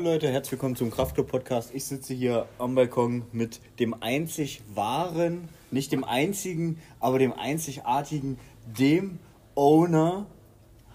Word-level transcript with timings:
Hallo 0.00 0.12
Leute, 0.12 0.30
herzlich 0.30 0.52
willkommen 0.52 0.76
zum 0.76 0.90
Kraftclub 0.90 1.28
Podcast. 1.28 1.74
Ich 1.74 1.84
sitze 1.84 2.14
hier 2.14 2.48
am 2.56 2.74
Balkon 2.74 3.24
mit 3.32 3.60
dem 3.78 3.92
einzig 4.02 4.62
wahren, 4.74 5.50
nicht 5.70 5.92
dem 5.92 6.04
einzigen, 6.04 6.80
aber 7.00 7.18
dem 7.18 7.34
einzigartigen, 7.34 8.38
dem 8.64 9.18
Owner 9.54 10.24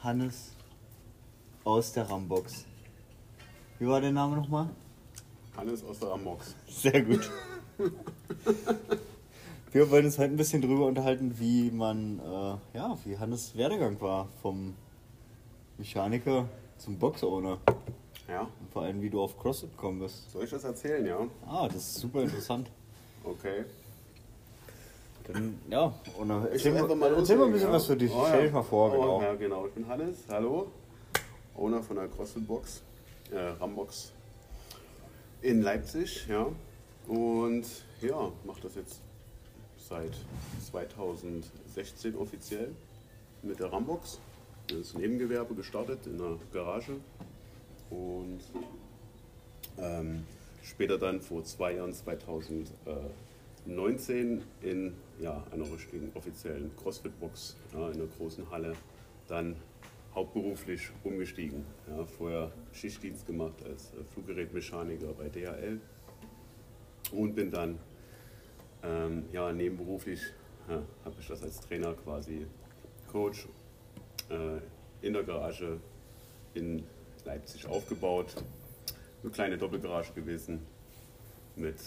Hannes 0.01 0.53
aus 1.63 1.93
der 1.93 2.09
Rambox. 2.09 2.65
Wie 3.77 3.85
war 3.85 4.01
der 4.01 4.11
Name 4.11 4.37
nochmal? 4.37 4.69
Hannes 5.55 5.83
aus 5.83 5.99
der 5.99 6.09
Rambox. 6.09 6.55
Sehr 6.67 7.03
gut. 7.03 7.29
Wir 9.71 9.91
wollen 9.91 10.05
uns 10.05 10.17
heute 10.17 10.31
ein 10.31 10.37
bisschen 10.37 10.63
drüber 10.63 10.87
unterhalten, 10.87 11.35
wie 11.37 11.69
man, 11.69 12.17
äh, 12.21 12.77
ja, 12.77 12.97
wie 13.05 13.19
Hannes 13.19 13.55
Werdegang 13.55 14.01
war 14.01 14.29
vom 14.41 14.73
Mechaniker 15.77 16.49
zum 16.79 16.97
Box-Owner. 16.97 17.59
Ja. 18.27 18.41
Und 18.41 18.71
vor 18.71 18.83
allem, 18.83 19.01
wie 19.01 19.09
du 19.09 19.21
auf 19.21 19.37
CrossFit 19.37 19.71
gekommen 19.71 19.99
bist. 19.99 20.31
Soll 20.31 20.43
ich 20.43 20.49
das 20.49 20.63
erzählen, 20.63 21.05
ja? 21.05 21.19
Ah, 21.45 21.67
das 21.67 21.77
ist 21.77 21.95
super 21.95 22.21
interessant. 22.21 22.69
Okay. 23.23 23.65
Dann, 25.27 25.59
ja, 25.69 25.93
und 26.17 26.29
dann 26.29 26.45
Ich 26.47 26.65
erzähl, 26.65 26.73
mal, 26.73 26.95
mal 26.95 27.13
erzähl 27.15 27.37
mal 27.37 27.45
ein 27.45 27.51
bisschen 27.51 27.69
ja. 27.69 27.73
was 27.73 27.85
für 27.87 27.97
dich. 27.97 28.11
Oh, 28.11 28.25
Stell 28.25 28.39
ja. 28.39 28.43
dich 28.43 28.53
mal 28.53 28.63
vor, 28.63 28.89
oh, 28.89 28.91
genau. 28.99 29.21
Ja, 29.21 29.33
genau. 29.35 29.65
Ich 29.67 29.73
bin 29.73 29.87
Hannes. 29.87 30.17
Hallo. 30.29 30.67
Owner 31.55 31.81
von 31.81 31.95
der 31.95 32.07
CrossFit 32.07 32.47
Box, 32.47 32.81
äh, 33.31 33.37
Rambox 33.37 34.11
in 35.41 35.61
Leipzig, 35.61 36.27
ja. 36.27 36.47
Und 37.07 37.65
ja, 38.01 38.31
mache 38.43 38.61
das 38.61 38.75
jetzt 38.75 39.01
seit 39.77 40.11
2016 40.71 42.15
offiziell 42.15 42.71
mit 43.41 43.59
der 43.59 43.71
Rambox. 43.71 44.19
Das 44.67 44.79
ist 44.79 44.95
ein 44.95 45.01
Nebengewerbe 45.01 45.53
gestartet 45.53 46.07
in 46.07 46.17
der 46.17 46.37
Garage. 46.51 46.97
Und 47.89 48.39
ähm, 49.77 50.23
später 50.63 50.97
dann 50.97 51.19
vor 51.21 51.43
zwei 51.43 51.75
Jahren, 51.75 51.93
2019, 51.93 54.43
in 54.61 54.93
ja, 55.19 55.43
einer 55.51 55.69
richtigen 55.71 56.11
offiziellen 56.13 56.71
CrossFit-Box 56.77 57.57
ja, 57.73 57.89
in 57.89 57.95
einer 57.95 58.07
großen 58.17 58.49
Halle 58.51 58.73
dann 59.27 59.55
hauptberuflich 60.13 60.91
umgestiegen. 61.03 61.65
Ja, 61.89 62.05
vorher 62.05 62.51
Schichtdienst 62.73 63.25
gemacht 63.27 63.55
als 63.65 63.91
äh, 63.93 64.03
Fluggerätmechaniker 64.13 65.13
bei 65.13 65.29
DHL 65.29 65.79
und 67.11 67.35
bin 67.35 67.51
dann 67.51 67.79
ähm, 68.83 69.25
ja, 69.31 69.51
nebenberuflich 69.51 70.21
ja, 70.69 70.83
habe 71.03 71.15
ich 71.19 71.27
das 71.27 71.43
als 71.43 71.59
Trainer 71.59 71.93
quasi 71.93 72.47
Coach 73.11 73.47
äh, 74.29 74.59
in 75.05 75.13
der 75.13 75.23
Garage 75.23 75.79
in 76.53 76.83
Leipzig 77.25 77.65
aufgebaut. 77.67 78.35
Eine 79.23 79.31
kleine 79.31 79.57
Doppelgarage 79.57 80.13
gewesen 80.13 80.59
mit 81.55 81.77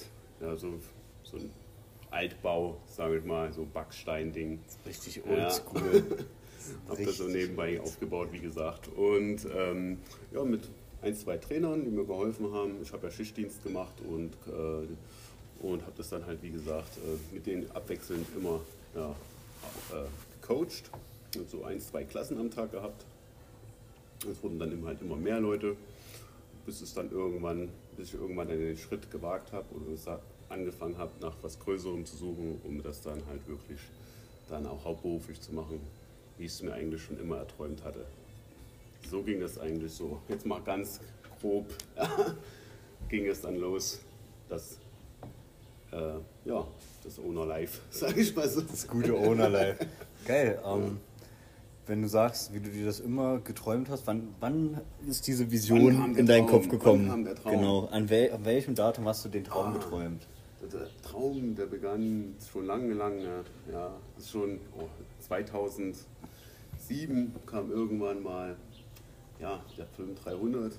ja, 0.41 0.57
so, 0.57 0.75
so 1.23 1.37
einem 1.37 1.51
Altbau, 2.11 2.79
sage 2.87 3.19
ich 3.19 3.25
mal, 3.25 3.53
so 3.53 3.67
Backstein-Ding. 3.73 4.61
Richtig 4.87 5.17
Ja. 5.17 5.47
oldschool. 5.47 6.05
Habe 6.89 7.05
das 7.05 7.17
so 7.17 7.29
nebenbei 7.29 7.81
aufgebaut, 7.81 8.29
wie 8.33 8.41
gesagt. 8.41 8.89
Und 8.89 9.47
ähm, 9.55 9.99
ja, 10.33 10.43
mit 10.45 10.69
ein, 11.03 11.15
zwei 11.15 11.37
Trainern, 11.39 11.85
die 11.85 11.91
mir 11.91 12.05
geholfen 12.05 12.53
haben. 12.53 12.83
Ich 12.83 12.93
habe 12.93 13.07
ja 13.07 13.13
Schichtdienst 13.13 13.63
gemacht 13.63 13.95
und, 14.07 14.33
äh, 14.49 15.65
und 15.65 15.83
habe 15.83 15.93
das 15.97 16.11
dann 16.11 16.27
halt, 16.27 16.43
wie 16.43 16.51
gesagt, 16.51 16.97
äh, 16.99 17.35
mit 17.35 17.47
denen 17.47 17.71
abwechselnd 17.71 18.27
immer 18.37 18.61
ja, 18.95 19.11
äh, 19.93 20.05
gecoacht. 20.41 20.91
Und 21.37 21.49
so 21.49 21.63
ein, 21.65 21.81
zwei 21.81 22.05
Klassen 22.05 22.39
am 22.39 22.51
Tag 22.51 22.73
gehabt. 22.73 23.05
Es 24.31 24.43
wurden 24.43 24.59
dann 24.59 24.73
immer 24.73 24.89
halt 24.89 25.01
immer 25.03 25.17
mehr 25.17 25.41
Leute, 25.41 25.77
bis 26.67 26.81
es 26.81 26.93
dann 26.95 27.11
irgendwann, 27.11 27.69
bis 27.97 28.09
ich 28.09 28.15
irgendwann 28.15 28.49
den 28.49 28.77
Schritt 28.77 29.11
gewagt 29.11 29.53
habe 29.53 29.67
sa- 29.97 30.21
angefangen 30.49 30.97
habe, 30.99 31.13
nach 31.21 31.35
was 31.43 31.59
Größerem 31.61 32.05
zu 32.05 32.17
suchen, 32.17 32.61
um 32.65 32.83
das 32.83 33.01
dann 33.03 33.23
halt 33.29 33.47
wirklich 33.47 33.79
dann 34.49 34.67
auch 34.67 34.85
hauptberuflich 34.85 35.41
zu 35.41 35.53
machen, 35.55 35.81
wie 36.39 36.45
ich 36.47 36.53
es 36.53 36.63
mir 36.63 36.73
eigentlich 36.73 37.03
schon 37.03 37.19
immer 37.21 37.37
erträumt 37.39 37.85
hatte. 37.85 38.05
So 39.11 39.23
ging 39.23 39.41
das 39.41 39.59
eigentlich 39.59 39.93
so. 39.93 40.21
Jetzt 40.29 40.47
mal 40.47 40.61
ganz 40.63 41.01
grob 41.41 41.67
ging 43.09 43.27
es 43.27 43.41
dann 43.43 43.57
los, 43.57 44.01
dass 44.49 44.79
äh, 45.93 46.15
ja, 46.45 46.67
das 47.05 47.19
Owner 47.19 47.47
Life, 47.47 47.81
sage 47.91 48.21
ich 48.21 48.35
mal 48.35 48.49
so. 48.49 48.61
Das 48.63 48.87
gute 48.87 49.15
Owner-Life. 49.15 49.87
Geil. 50.27 50.61
Ähm, 50.65 50.99
wenn 51.89 52.03
du 52.03 52.09
sagst, 52.09 52.53
wie 52.53 52.61
du 52.61 52.71
dir 52.71 52.87
das 52.87 53.01
immer 53.01 53.39
geträumt 53.39 53.89
hast, 53.89 54.07
wann, 54.07 54.35
wann 54.41 54.81
ist 55.07 55.27
diese 55.27 55.51
Vision 55.51 56.17
in 56.17 56.27
deinen 56.27 56.47
Traum? 56.47 56.61
Kopf 56.61 56.69
gekommen? 56.69 57.29
Genau. 57.45 57.87
An, 57.87 58.09
wel, 58.11 58.33
an 58.33 58.45
welchem 58.45 58.75
Datum 58.75 59.07
hast 59.09 59.25
du 59.25 59.29
den 59.29 59.45
Traum 59.45 59.69
Ah. 59.69 59.73
geträumt? 59.73 60.27
Der 60.73 60.89
Traum, 61.03 61.55
der 61.55 61.67
begann 61.67 62.35
schon 62.53 62.67
lange, 62.67 62.93
lange. 62.93 63.45
Ja, 63.73 63.95
das 64.17 64.25
ist 64.25 64.31
schon 64.33 64.59
oh, 64.77 64.89
2007 65.21 66.05
kam 67.47 67.71
irgendwann 67.71 68.23
mal 68.23 68.57
ja, 69.41 69.61
der 69.77 69.87
Film 69.87 70.15
300 70.17 70.73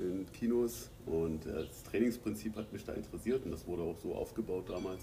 in 0.00 0.26
Kinos 0.32 0.90
und 1.06 1.46
äh, 1.46 1.64
das 1.66 1.82
Trainingsprinzip 1.84 2.56
hat 2.56 2.72
mich 2.72 2.84
da 2.84 2.92
interessiert 2.92 3.44
und 3.44 3.50
das 3.52 3.66
wurde 3.66 3.82
auch 3.82 3.96
so 4.02 4.14
aufgebaut 4.14 4.68
damals. 4.68 5.02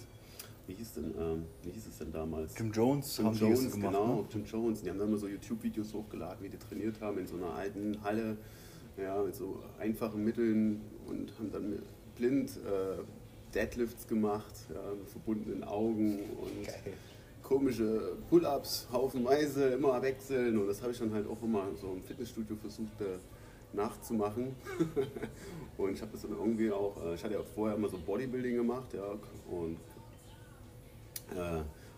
Wie 0.65 0.73
hieß, 0.73 0.93
denn, 0.93 1.13
ähm, 1.19 1.45
wie 1.63 1.71
hieß 1.71 1.87
es 1.87 1.97
denn 1.97 2.11
damals? 2.11 2.57
Jim 2.57 2.71
Jones 2.71 3.17
Jim 3.17 3.25
haben 3.27 3.35
Jones, 3.37 3.71
gemacht. 3.71 3.91
genau, 3.93 4.15
Ne? 4.21 4.25
Jim 4.31 4.45
Jones. 4.45 4.81
Die 4.81 4.89
haben 4.89 4.97
dann 4.97 5.09
immer 5.09 5.17
so 5.17 5.27
YouTube-Videos 5.27 5.93
hochgeladen, 5.93 6.41
wie 6.43 6.49
die 6.49 6.57
trainiert 6.57 7.01
haben 7.01 7.17
in 7.19 7.27
so 7.27 7.35
einer 7.35 7.53
alten 7.53 8.01
Halle, 8.03 8.37
ja, 8.97 9.21
mit 9.21 9.35
so 9.35 9.59
einfachen 9.79 10.23
Mitteln 10.23 10.81
und 11.07 11.37
haben 11.37 11.51
dann 11.51 11.79
blind 12.15 12.51
äh, 12.65 13.01
Deadlifts 13.53 14.07
gemacht, 14.07 14.53
ja, 14.73 14.93
mit 14.97 15.09
verbundenen 15.09 15.63
Augen 15.65 16.19
und 16.41 16.65
Geil. 16.65 16.93
komische 17.41 18.15
Pull-ups 18.29 18.87
haufenweise, 18.91 19.65
immer 19.69 20.01
wechseln 20.01 20.57
und 20.57 20.67
das 20.67 20.81
habe 20.81 20.91
ich 20.93 20.99
dann 20.99 21.13
halt 21.13 21.27
auch 21.27 21.41
immer 21.43 21.65
so 21.79 21.91
im 21.91 22.01
Fitnessstudio 22.03 22.55
versucht 22.55 23.01
äh, 23.01 23.17
nachzumachen. 23.75 24.55
und 25.77 25.91
ich 25.93 26.01
habe 26.01 26.11
das 26.13 26.21
dann 26.21 26.31
irgendwie 26.31 26.71
auch, 26.71 26.95
äh, 27.05 27.15
ich 27.15 27.23
hatte 27.23 27.33
ja 27.33 27.43
vorher 27.43 27.75
immer 27.75 27.89
so 27.89 27.97
Bodybuilding 27.97 28.55
gemacht, 28.55 28.93
ja, 28.93 29.03
und 29.51 29.77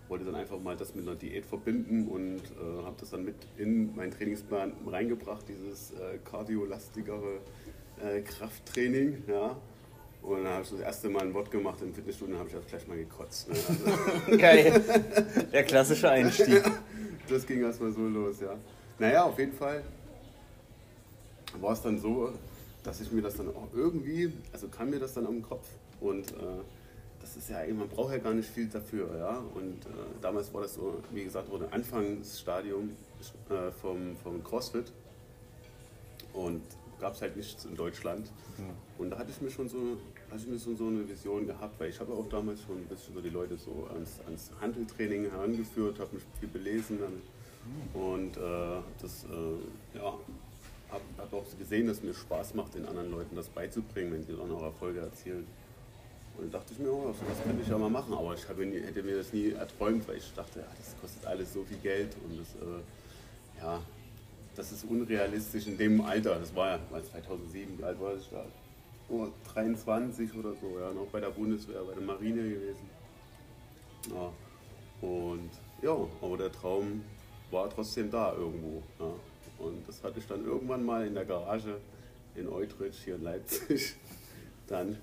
wollte 0.08 0.26
dann 0.26 0.36
einfach 0.36 0.60
mal 0.60 0.76
das 0.76 0.94
mit 0.96 1.08
einer 1.08 1.16
Diät 1.16 1.46
verbinden 1.46 2.08
und 2.08 2.38
äh, 2.38 2.84
habe 2.84 2.96
das 3.00 3.10
dann 3.10 3.26
mit 3.26 3.36
in 3.58 3.96
meinen 3.96 4.12
Trainingsplan 4.12 4.74
reingebracht, 4.86 5.46
dieses 5.48 5.92
äh, 5.92 6.20
kardiolastigere 6.24 7.40
äh, 8.04 8.22
Krafttraining. 8.22 9.24
Ja. 9.28 9.58
Und 10.22 10.44
dann 10.44 10.54
habe 10.54 10.64
ich 10.64 10.70
das 10.70 10.80
erste 10.80 11.10
Mal 11.10 11.24
ein 11.24 11.34
Wort 11.34 11.52
gemacht 11.52 11.82
im 11.82 11.94
Fitnessstudio 11.94 12.36
und 12.36 12.40
habe 12.40 12.50
ich 12.50 12.56
auch 12.56 12.68
gleich 12.68 12.88
mal 12.88 12.98
gekotzt. 12.98 13.50
Ne? 13.50 13.56
Also, 13.56 14.38
Geil. 14.38 14.84
Der 15.52 15.64
klassische 15.64 16.10
Einstieg. 16.10 16.64
das 17.30 17.46
ging 17.46 17.62
erstmal 17.62 17.92
so 17.92 18.08
los, 18.08 18.40
ja. 18.42 18.56
Naja, 18.98 19.24
auf 19.24 19.38
jeden 19.38 19.54
Fall 19.54 19.84
war 21.62 21.74
es 21.74 21.82
dann 21.82 22.00
so, 22.00 22.32
dass 22.84 23.02
ich 23.02 23.12
mir 23.12 23.22
das 23.22 23.36
dann 23.36 23.50
auch 23.50 23.70
irgendwie, 23.74 24.34
also 24.52 24.68
kam 24.68 24.90
mir 24.90 25.00
das 25.00 25.14
dann 25.14 25.26
am 25.28 25.42
Kopf 25.42 25.68
und 26.00 26.32
äh, 26.32 26.62
das 27.26 27.38
ist 27.38 27.50
ja, 27.50 27.58
man 27.74 27.90
braucht 27.90 28.12
ja 28.12 28.20
gar 28.20 28.36
nicht 28.36 28.48
viel 28.48 28.68
dafür, 28.68 29.18
ja. 29.18 29.44
Und 29.56 29.84
äh, 29.86 29.90
damals 30.22 30.54
war 30.54 30.62
das 30.62 30.76
so, 30.76 31.02
wie 31.12 31.24
gesagt, 31.24 31.50
so 31.50 31.58
ein 31.58 31.74
Anfangsstadium 31.74 32.92
äh, 33.50 33.72
vom, 33.72 34.16
vom 34.18 34.44
CrossFit 34.44 34.92
und 36.34 36.62
gab 37.00 37.16
es 37.16 37.22
halt 37.22 37.36
nichts 37.36 37.66
in 37.66 37.76
Deutschland. 37.76 38.32
Und 39.00 39.10
da 39.10 39.18
hatte 39.18 39.32
ich 39.32 39.42
mir 39.42 39.50
schon 39.50 39.68
so, 39.68 39.98
hatte 40.30 40.42
ich 40.42 40.48
mir 40.48 40.60
schon 40.60 40.78
so 40.78 40.88
eine 40.88 41.10
Vision 41.10 41.48
gehabt, 41.48 41.80
weil 41.80 41.90
ich 41.90 42.00
habe 42.00 42.14
auch 42.14 42.30
damals 42.30 42.62
schon 42.62 42.78
ein 42.78 42.86
bisschen 42.86 43.16
so 43.16 43.22
die 43.22 43.30
Leute 43.30 43.58
so 43.58 43.88
ans, 43.92 44.20
ans 44.28 44.52
Handeltraining 44.62 45.32
herangeführt, 45.32 46.00
habe 46.00 46.14
mich 46.14 46.24
viel 46.40 46.50
belesen 46.50 47.00
dann, 47.00 47.22
und 48.00 48.38
äh, 48.38 48.82
das, 49.02 49.24
äh, 49.24 49.98
ja, 49.98 50.14
habe 50.92 51.04
hab 51.18 51.34
auch 51.34 51.46
gesehen, 51.58 51.88
dass 51.88 52.04
mir 52.04 52.14
Spaß 52.14 52.54
macht, 52.54 52.76
den 52.76 52.86
anderen 52.86 53.10
Leuten 53.10 53.36
das 53.36 53.50
beizubringen, 53.50 54.14
wenn 54.14 54.24
sie 54.24 54.34
dann 54.34 54.52
auch 54.52 54.62
Erfolge 54.62 55.00
erzielen. 55.00 55.48
Und 56.38 56.54
dachte 56.54 56.74
ich 56.74 56.80
mir, 56.80 56.92
oh, 56.92 57.14
das 57.28 57.44
könnte 57.44 57.62
ich 57.62 57.68
ja 57.68 57.78
mal 57.78 57.90
machen, 57.90 58.14
aber 58.14 58.34
ich 58.34 58.48
nie, 58.58 58.82
hätte 58.82 59.04
mir 59.04 59.18
das 59.18 59.32
nie 59.32 59.52
erträumt, 59.52 60.08
weil 60.08 60.18
ich 60.18 60.34
dachte, 60.34 60.60
ja, 60.60 60.66
das 60.78 60.96
kostet 61.00 61.26
alles 61.26 61.54
so 61.54 61.64
viel 61.64 61.78
Geld 61.78 62.14
und 62.24 62.40
das, 62.40 62.48
äh, 62.56 63.64
ja, 63.64 63.82
das 64.56 64.72
ist 64.72 64.86
unrealistisch 64.86 65.68
in 65.68 65.78
dem 65.78 66.02
Alter. 66.02 66.40
Das 66.40 66.54
war 66.56 66.72
ja 66.72 66.80
mal 66.92 67.04
2007, 67.04 67.78
wie 67.78 67.84
alt 67.84 68.00
war 68.02 68.16
ich 68.16 68.30
da? 68.30 68.46
Oh, 69.10 69.28
23 69.54 70.34
oder 70.36 70.54
so, 70.54 70.80
ja, 70.80 70.92
noch 70.92 71.08
bei 71.08 71.20
der 71.20 71.30
Bundeswehr, 71.30 71.82
bei 71.84 71.94
der 71.94 72.04
Marine 72.04 72.42
gewesen. 72.42 72.90
Ja. 74.10 74.32
Und 75.08 75.52
ja, 75.82 75.96
aber 76.22 76.38
der 76.38 76.52
Traum 76.52 77.04
war 77.52 77.70
trotzdem 77.70 78.10
da 78.10 78.34
irgendwo. 78.34 78.82
Ja. 79.00 79.14
Und 79.60 79.88
das 79.88 80.04
hatte 80.04 80.20
ich 80.20 80.28
dann 80.28 80.44
irgendwann 80.44 80.84
mal 80.84 81.06
in 81.06 81.14
der 81.14 81.26
Garage 81.26 81.78
in 82.36 82.48
Eutrich 82.50 82.98
hier 83.04 83.16
in 83.16 83.24
Leipzig 83.24 83.96
dann 84.68 84.98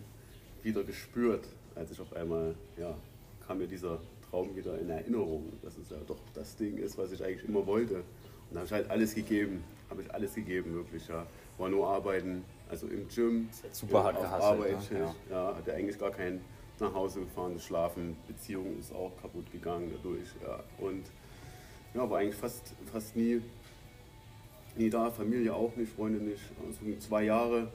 wieder 0.62 0.84
gespürt, 0.84 1.46
als 1.74 1.90
ich 1.90 2.00
auf 2.00 2.12
einmal, 2.14 2.54
ja, 2.76 2.94
kam 3.46 3.58
mir 3.58 3.66
dieser 3.66 3.98
Traum 4.30 4.54
wieder 4.56 4.78
in 4.78 4.88
Erinnerung, 4.88 5.52
dass 5.62 5.76
es 5.78 5.90
ja 5.90 5.96
doch 6.06 6.18
das 6.34 6.56
Ding 6.56 6.78
ist, 6.78 6.96
was 6.98 7.12
ich 7.12 7.22
eigentlich 7.24 7.44
immer 7.48 7.66
wollte. 7.66 7.96
Und 7.96 8.04
da 8.52 8.60
habe 8.60 8.66
ich 8.66 8.72
halt 8.72 8.90
alles 8.90 9.14
gegeben, 9.14 9.62
habe 9.90 10.02
ich 10.02 10.12
alles 10.12 10.34
gegeben, 10.34 10.74
wirklich, 10.74 11.06
ja. 11.08 11.26
War 11.58 11.68
nur 11.68 11.86
arbeiten, 11.86 12.44
also 12.68 12.86
im 12.86 13.06
Gym, 13.08 13.48
super 13.72 14.04
hart 14.04 14.16
gehasselt, 14.18 14.42
Arbeit, 14.42 14.90
ne? 14.90 14.98
ja. 14.98 15.14
ja, 15.30 15.56
hatte 15.56 15.74
eigentlich 15.74 15.98
gar 15.98 16.10
kein 16.10 16.40
nach 16.80 16.94
Hause 16.94 17.20
gefahren, 17.20 17.58
schlafen, 17.60 18.16
Beziehung 18.26 18.78
ist 18.78 18.92
auch 18.92 19.12
kaputt 19.20 19.50
gegangen 19.52 19.90
dadurch, 19.94 20.28
ja. 20.42 20.62
Und 20.78 21.04
ja, 21.94 22.08
war 22.08 22.18
eigentlich 22.18 22.34
fast, 22.34 22.74
fast 22.90 23.16
nie, 23.16 23.42
nie 24.76 24.90
da, 24.90 25.10
Familie 25.10 25.54
auch 25.54 25.76
nicht, 25.76 25.92
Freunde 25.92 26.18
nicht, 26.18 26.42
also 26.66 26.98
zwei 26.98 27.24
Jahre 27.24 27.68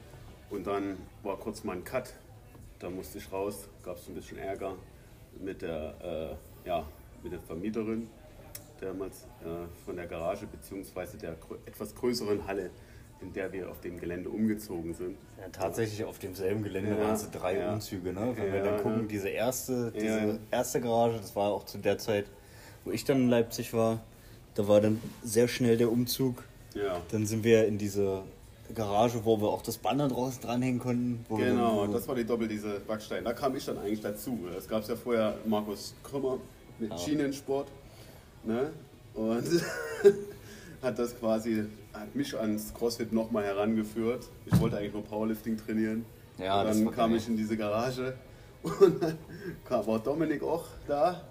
und 0.49 0.65
dann 0.65 0.97
war 1.23 1.37
kurz 1.37 1.63
mal 1.63 1.77
ein 1.77 1.83
Cut, 1.83 2.13
da 2.79 2.89
musste 2.89 3.17
ich 3.17 3.31
raus, 3.31 3.67
gab 3.83 3.97
es 3.97 4.07
ein 4.07 4.15
bisschen 4.15 4.37
Ärger 4.37 4.75
mit 5.39 5.61
der, 5.61 6.37
äh, 6.65 6.67
ja, 6.67 6.85
mit 7.23 7.31
der 7.33 7.39
Vermieterin 7.41 8.09
damals 8.79 9.23
äh, 9.41 9.67
von 9.85 9.95
der 9.95 10.05
Garage 10.07 10.45
beziehungsweise 10.47 11.17
der 11.17 11.35
etwas 11.65 11.95
größeren 11.95 12.45
Halle, 12.45 12.69
in 13.21 13.33
der 13.33 13.51
wir 13.51 13.69
auf 13.69 13.81
dem 13.81 13.99
Gelände 13.99 14.29
umgezogen 14.29 14.93
sind. 14.93 15.17
Ja, 15.39 15.49
tatsächlich 15.51 16.03
auf 16.03 16.19
demselben 16.19 16.61
Gelände 16.61 16.91
Ja, 16.91 16.99
waren 16.99 17.15
es 17.15 17.29
drei 17.31 17.57
ja. 17.57 17.73
Umzüge. 17.73 18.13
Ne? 18.13 18.33
Wenn 18.35 18.53
wir 18.53 18.63
dann 18.63 18.81
gucken, 18.83 19.07
diese 19.07 19.29
erste, 19.29 19.91
diese 19.91 20.39
erste 20.51 20.81
Garage, 20.81 21.17
das 21.17 21.35
war 21.35 21.51
auch 21.51 21.65
zu 21.65 21.79
der 21.79 21.97
Zeit, 21.97 22.25
wo 22.85 22.91
ich 22.91 23.03
dann 23.05 23.23
in 23.23 23.29
Leipzig 23.29 23.73
war, 23.73 24.01
da 24.53 24.67
war 24.67 24.81
dann 24.81 25.01
sehr 25.23 25.47
schnell 25.47 25.77
der 25.77 25.91
Umzug. 25.91 26.43
Dann 27.11 27.25
sind 27.25 27.43
wir 27.43 27.65
in 27.67 27.79
diese 27.79 28.23
Garage, 28.75 29.23
wo 29.23 29.39
wir 29.39 29.47
auch 29.47 29.61
das 29.61 29.77
Banner 29.77 30.07
draußen 30.07 30.41
dranhängen 30.41 30.79
konnten. 30.79 31.25
Wir 31.29 31.45
Genau, 31.47 31.83
dann, 31.83 31.93
das 31.93 32.07
war 32.07 32.15
die 32.15 32.25
Doppel, 32.25 32.47
diese 32.47 32.79
Backstein. 32.81 33.23
Da 33.23 33.33
kam 33.33 33.55
ich 33.55 33.65
dann 33.65 33.77
eigentlich 33.77 34.01
dazu. 34.01 34.37
Es 34.57 34.67
gab 34.67 34.87
ja 34.87 34.95
vorher 34.95 35.35
Markus 35.45 35.93
Krümmer 36.03 36.37
mit 36.79 36.99
Schienensport. 36.99 37.67
Ne? 38.43 38.71
Und 39.13 39.43
hat 40.81 40.99
das 40.99 41.17
quasi, 41.19 41.65
hat 41.93 42.15
mich 42.15 42.37
ans 42.37 42.73
CrossFit 42.73 43.11
nochmal 43.11 43.43
herangeführt. 43.45 44.29
Ich 44.45 44.59
wollte 44.59 44.77
eigentlich 44.77 44.93
nur 44.93 45.03
Powerlifting 45.03 45.57
trainieren. 45.57 46.05
Ja, 46.37 46.61
und 46.61 46.67
das 46.67 46.77
dann 46.77 46.91
kam 46.91 47.09
geil. 47.11 47.19
ich 47.19 47.27
in 47.27 47.37
diese 47.37 47.57
Garage 47.57 48.13
und 48.63 49.01
dann 49.01 49.17
kam, 49.65 49.87
war 49.87 49.99
Dominik 49.99 50.43
auch 50.43 50.65
da. 50.87 51.21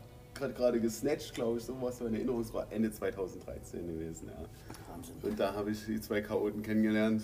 Hat 0.40 0.54
gerade 0.54 0.80
gesnatcht, 0.80 1.34
glaube 1.34 1.58
ich, 1.58 1.64
so 1.64 1.80
was 1.80 2.00
in 2.00 2.14
Erinnerung. 2.14 2.40
Es 2.40 2.52
war 2.52 2.70
Ende 2.70 2.90
2013 2.90 3.86
gewesen. 3.86 4.28
Ja. 4.28 4.44
Wahnsinn. 4.92 5.16
Und 5.22 5.38
da 5.38 5.54
habe 5.54 5.70
ich 5.70 5.84
die 5.86 6.00
zwei 6.00 6.20
Chaoten 6.20 6.62
kennengelernt. 6.62 7.22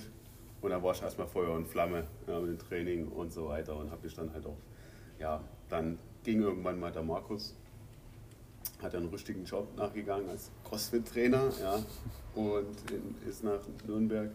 Und 0.61 0.71
da 0.71 0.83
war 0.83 0.95
ich 0.95 1.03
erstmal 1.03 1.27
Feuer 1.27 1.55
und 1.55 1.67
Flamme 1.67 2.07
ja, 2.27 2.39
mit 2.39 2.51
dem 2.51 2.59
Training 2.59 3.09
und 3.09 3.33
so 3.33 3.49
weiter. 3.49 3.77
Und 3.77 3.91
habe 3.91 4.05
mich 4.05 4.15
dann 4.15 4.33
halt 4.33 4.47
auch, 4.47 4.57
ja, 5.19 5.43
dann 5.69 5.99
ging 6.23 6.41
irgendwann 6.41 6.79
mal 6.79 6.93
der 6.93 7.03
Markus, 7.03 7.55
hat 8.81 8.95
einen 8.95 9.09
richtigen 9.09 9.45
Job 9.45 9.67
nachgegangen 9.77 10.29
als 10.29 10.51
Crossfit-Trainer, 10.65 11.51
ja, 11.61 11.83
und 12.35 12.91
in, 12.91 13.29
ist 13.29 13.43
nach 13.43 13.61
Nürnberg. 13.87 14.31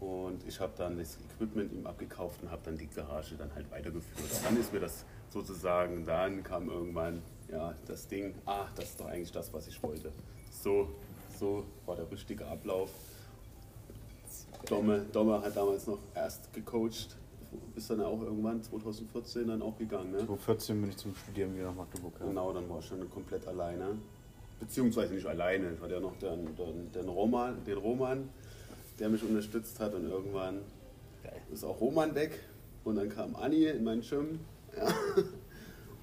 Und 0.00 0.46
ich 0.46 0.60
habe 0.60 0.72
dann 0.76 0.98
das 0.98 1.16
Equipment 1.30 1.72
ihm 1.72 1.86
abgekauft 1.86 2.42
und 2.42 2.50
habe 2.50 2.60
dann 2.64 2.76
die 2.76 2.86
Garage 2.86 3.36
dann 3.36 3.54
halt 3.54 3.70
weitergeführt. 3.70 4.30
Und 4.30 4.44
dann 4.44 4.60
ist 4.60 4.72
mir 4.72 4.80
das 4.80 5.04
sozusagen, 5.30 6.04
dann 6.04 6.42
kam 6.42 6.68
irgendwann 6.68 7.22
ja, 7.50 7.74
das 7.86 8.06
Ding, 8.08 8.34
ah, 8.44 8.66
das 8.74 8.86
ist 8.86 9.00
doch 9.00 9.06
eigentlich 9.06 9.32
das, 9.32 9.52
was 9.52 9.68
ich 9.68 9.82
wollte. 9.82 10.12
So, 10.50 10.88
so 11.38 11.64
war 11.84 11.96
der 11.96 12.10
richtige 12.10 12.46
Ablauf. 12.46 12.90
Domme, 14.68 15.04
Domme 15.12 15.40
hat 15.40 15.56
damals 15.56 15.86
noch 15.86 15.98
erst 16.14 16.52
gecoacht, 16.52 17.16
ist 17.76 17.90
dann 17.90 18.00
auch 18.00 18.20
irgendwann 18.22 18.62
2014 18.62 19.46
dann 19.46 19.62
auch 19.62 19.78
gegangen. 19.78 20.10
Ne? 20.10 20.18
2014 20.18 20.80
bin 20.80 20.90
ich 20.90 20.96
zum 20.96 21.14
Studieren 21.14 21.54
wieder 21.54 21.66
nach 21.66 21.74
Magdeburg. 21.74 22.14
Ja. 22.18 22.26
Genau, 22.26 22.52
dann 22.52 22.68
war 22.68 22.80
ich 22.80 22.86
schon 22.86 23.08
komplett 23.10 23.46
alleine. 23.46 23.98
Beziehungsweise 24.58 25.14
nicht 25.14 25.26
alleine. 25.26 25.74
Ich 25.74 25.80
hatte 25.80 25.94
ja 25.94 26.00
noch 26.00 26.16
den, 26.16 26.56
den, 26.56 26.90
den, 26.90 27.08
Roman, 27.08 27.62
den 27.64 27.76
Roman, 27.76 28.28
der 28.98 29.08
mich 29.10 29.22
unterstützt 29.22 29.78
hat. 29.78 29.94
Und 29.94 30.08
irgendwann 30.08 30.60
Geil. 31.22 31.40
ist 31.52 31.62
auch 31.62 31.80
Roman 31.80 32.14
weg. 32.14 32.40
Und 32.84 32.96
dann 32.96 33.08
kam 33.08 33.36
Anni 33.36 33.66
in 33.66 33.84
mein 33.84 34.00
Gym 34.00 34.40
ja, 34.76 34.88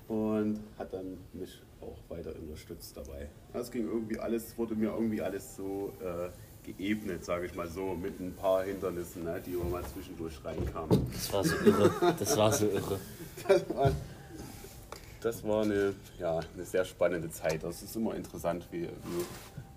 und 0.07 0.59
hat 0.77 0.93
dann 0.93 1.17
mich 1.33 1.61
auch 1.81 1.97
weiter 2.09 2.33
unterstützt 2.35 2.95
dabei. 2.95 3.29
Das 3.53 3.71
ging 3.71 3.87
irgendwie 3.87 4.19
alles, 4.19 4.57
wurde 4.57 4.75
mir 4.75 4.91
irgendwie 4.91 5.21
alles 5.21 5.55
so 5.55 5.93
äh, 6.01 6.29
geebnet, 6.63 7.25
sage 7.25 7.45
ich 7.45 7.55
mal 7.55 7.67
so, 7.67 7.93
mit 7.93 8.19
ein 8.19 8.33
paar 8.33 8.63
Hindernissen, 8.63 9.23
ne, 9.23 9.41
die 9.45 9.51
immer 9.51 9.65
mal 9.65 9.83
zwischendurch 9.85 10.43
reinkamen. 10.43 11.07
Das 11.11 11.33
war 11.33 11.43
so 11.43 11.55
irre. 11.65 12.15
Das 12.19 12.37
war 12.37 12.51
so 12.51 12.67
irre. 12.67 12.99
Das 13.47 13.69
war, 13.69 13.91
das 15.21 15.43
war 15.43 15.63
eine, 15.63 15.93
ja, 16.19 16.39
eine 16.53 16.65
sehr 16.65 16.85
spannende 16.85 17.29
Zeit. 17.29 17.63
Das 17.63 17.81
ist 17.81 17.95
immer 17.95 18.15
interessant, 18.15 18.67
wie, 18.71 18.83
wie 18.83 19.25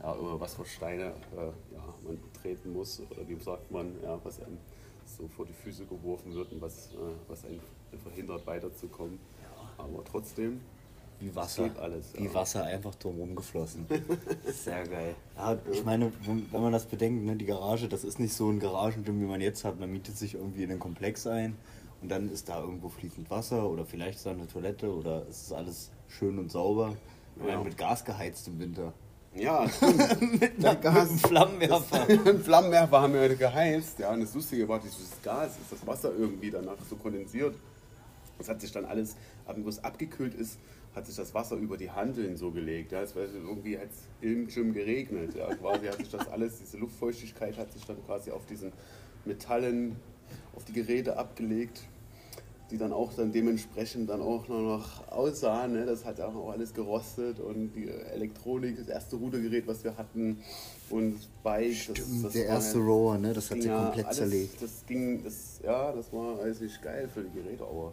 ja, 0.02 0.14
über 0.16 0.40
was 0.40 0.54
für 0.54 0.64
Steine 0.64 1.04
äh, 1.36 1.74
ja, 1.74 1.94
man 2.04 2.18
treten 2.40 2.72
muss 2.72 3.00
oder 3.10 3.26
wie 3.28 3.36
sagt 3.36 3.70
man, 3.70 3.92
ja, 4.02 4.18
was 4.22 4.40
einem 4.40 4.58
so 5.04 5.28
vor 5.28 5.46
die 5.46 5.52
Füße 5.52 5.84
geworfen 5.86 6.34
wird 6.34 6.52
und 6.52 6.60
was, 6.60 6.88
äh, 6.92 6.96
was 7.28 7.44
einen 7.44 7.60
verhindert 8.02 8.46
weiterzukommen. 8.46 9.18
Aber 9.78 10.04
trotzdem, 10.04 10.60
Wie 11.20 11.34
Wasser. 11.34 11.70
alles, 11.80 12.12
Wie. 12.14 12.32
Wasser 12.32 12.64
einfach 12.64 12.94
drumherum 12.94 13.34
geflossen. 13.36 13.86
Sehr 14.46 14.86
geil. 14.86 15.14
Ja, 15.36 15.56
ich 15.72 15.84
meine, 15.84 16.12
wenn, 16.24 16.60
man 16.62 16.72
das 16.72 16.86
bedenkt, 16.86 17.24
ne, 17.24 17.36
die 17.36 17.46
Garage, 17.46 17.88
das 17.88 18.04
ist 18.04 18.18
nicht 18.18 18.34
so 18.34 18.50
ein 18.50 18.58
Garagengym, 18.60 19.20
wie 19.20 19.26
man 19.26 19.40
jetzt 19.40 19.64
hat. 19.64 19.78
Man 19.78 19.90
mietet 19.90 20.16
sich 20.16 20.34
irgendwie 20.34 20.64
in 20.64 20.70
einen 20.70 20.80
Komplex 20.80 21.26
ein 21.26 21.56
und 22.02 22.10
dann 22.10 22.30
ist 22.30 22.48
da 22.48 22.60
irgendwo 22.60 22.88
fließend 22.88 23.30
Wasser 23.30 23.68
oder 23.68 23.84
vielleicht 23.84 24.18
ist 24.18 24.26
da 24.26 24.30
eine 24.30 24.46
Toilette 24.46 24.92
oder 24.94 25.26
es 25.28 25.42
ist 25.42 25.52
alles 25.52 25.90
schön 26.08 26.38
und 26.38 26.50
sauber. 26.50 26.94
Ja. 27.46 27.62
mit 27.62 27.76
Gas 27.76 28.02
geheizt 28.04 28.48
im 28.48 28.58
Winter. 28.58 28.94
ja, 29.34 29.66
mit, 30.20 30.64
einer, 30.64 30.74
mit 30.74 30.86
einem 30.86 31.18
Flammenwerfer. 31.18 32.06
Ein 32.26 32.40
Flammenwerfer 32.40 33.02
haben 33.02 33.12
wir 33.12 33.34
geheizt. 33.36 33.98
Ja, 33.98 34.12
und 34.12 34.20
das 34.20 34.34
Lustige 34.34 34.66
war, 34.66 34.78
dieses 34.78 35.10
Gas, 35.22 35.50
ist 35.58 35.70
das 35.72 35.86
Wasser 35.86 36.12
irgendwie 36.18 36.50
danach 36.50 36.76
so 36.88 36.96
kondensiert. 36.96 37.54
Das 38.38 38.48
hat 38.48 38.60
sich 38.60 38.72
dann 38.72 38.84
alles, 38.84 39.16
wo 39.56 39.68
es 39.68 39.82
abgekühlt 39.82 40.34
ist, 40.34 40.58
hat 40.94 41.06
sich 41.06 41.16
das 41.16 41.34
Wasser 41.34 41.56
über 41.56 41.76
die 41.76 41.90
Handeln 41.90 42.36
so 42.36 42.50
gelegt. 42.50 42.92
Ja, 42.92 43.02
es 43.02 43.14
wäre 43.14 43.26
irgendwie 43.26 43.76
als 43.76 43.92
im 44.20 44.46
Gym 44.48 44.72
geregnet. 44.72 45.34
Ja, 45.34 45.54
quasi 45.54 45.86
hat 45.86 45.96
sich 45.98 46.10
das 46.10 46.26
alles, 46.28 46.58
diese 46.58 46.78
Luftfeuchtigkeit 46.78 47.56
hat 47.58 47.72
sich 47.72 47.84
dann 47.84 48.02
quasi 48.06 48.30
auf 48.30 48.46
diesen 48.46 48.72
Metallen, 49.24 49.96
auf 50.54 50.64
die 50.64 50.72
Geräte 50.72 51.16
abgelegt, 51.18 51.82
die 52.70 52.78
dann 52.78 52.92
auch 52.92 53.12
dann 53.12 53.30
dementsprechend 53.30 54.08
dann 54.10 54.20
auch 54.20 54.48
nur 54.48 54.60
noch 54.62 55.06
aussahen. 55.08 55.72
Ne? 55.74 55.86
Das 55.86 56.04
hat 56.04 56.20
auch 56.20 56.50
alles 56.50 56.74
gerostet 56.74 57.38
und 57.40 57.72
die 57.74 57.88
Elektronik, 57.88 58.76
das 58.78 58.88
erste 58.88 59.16
Rudergerät, 59.16 59.66
was 59.66 59.84
wir 59.84 59.96
hatten 59.96 60.38
und 60.90 61.14
das 61.14 61.28
Bike. 61.44 61.68
das, 61.70 61.76
Stimmt, 61.98 62.24
das 62.24 62.32
der 62.32 62.48
war 62.48 62.54
erste 62.54 62.78
halt- 62.78 62.88
Rower, 62.88 63.18
ne? 63.18 63.32
Das 63.34 63.50
hat 63.50 63.62
sie 63.62 63.68
ja 63.68 63.84
komplett 63.84 64.06
alles, 64.06 64.18
zerlegt. 64.18 64.62
Das 64.62 64.84
ging, 64.86 65.22
das, 65.22 65.60
ja, 65.62 65.92
das 65.92 66.12
war 66.12 66.40
alles 66.40 66.60
nicht 66.60 66.82
geil 66.82 67.08
für 67.12 67.22
die 67.22 67.38
Geräte, 67.40 67.62
aber 67.64 67.92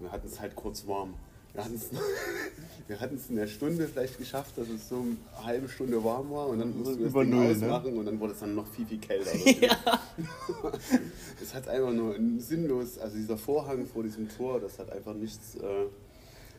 wir 0.00 0.10
hatten 0.12 0.26
es 0.26 0.40
halt 0.40 0.54
kurz 0.56 0.86
warm. 0.86 1.14
Wir 1.52 1.64
hatten 1.64 1.74
es 1.74 1.90
wir 2.88 3.00
hatten's 3.00 3.28
in 3.28 3.36
der 3.36 3.46
Stunde 3.48 3.86
vielleicht 3.88 4.18
geschafft, 4.18 4.56
dass 4.56 4.68
es 4.68 4.88
so 4.88 4.96
eine 4.96 5.44
halbe 5.46 5.68
Stunde 5.68 6.02
warm 6.04 6.30
war 6.30 6.46
und 6.48 6.58
dann 6.60 6.76
mussten 6.78 6.98
wir 7.00 7.06
Über 7.06 7.22
Ding 7.24 7.30
Null, 7.34 7.56
ne? 7.56 7.66
ausmachen 7.66 7.98
und 7.98 8.06
dann 8.06 8.20
wurde 8.20 8.32
es 8.34 8.38
dann 8.40 8.54
noch 8.54 8.66
viel, 8.68 8.86
viel 8.86 8.98
kälter. 8.98 9.30
Es 11.42 11.54
hat 11.54 11.68
einfach 11.68 11.92
nur 11.92 12.14
sinnlos, 12.38 12.98
also 12.98 13.16
dieser 13.16 13.36
Vorhang 13.38 13.86
vor 13.86 14.02
diesem 14.02 14.28
Tor, 14.28 14.60
das 14.60 14.78
hat 14.78 14.90
einfach 14.92 15.14
nichts, 15.14 15.54
äh, 15.56 15.86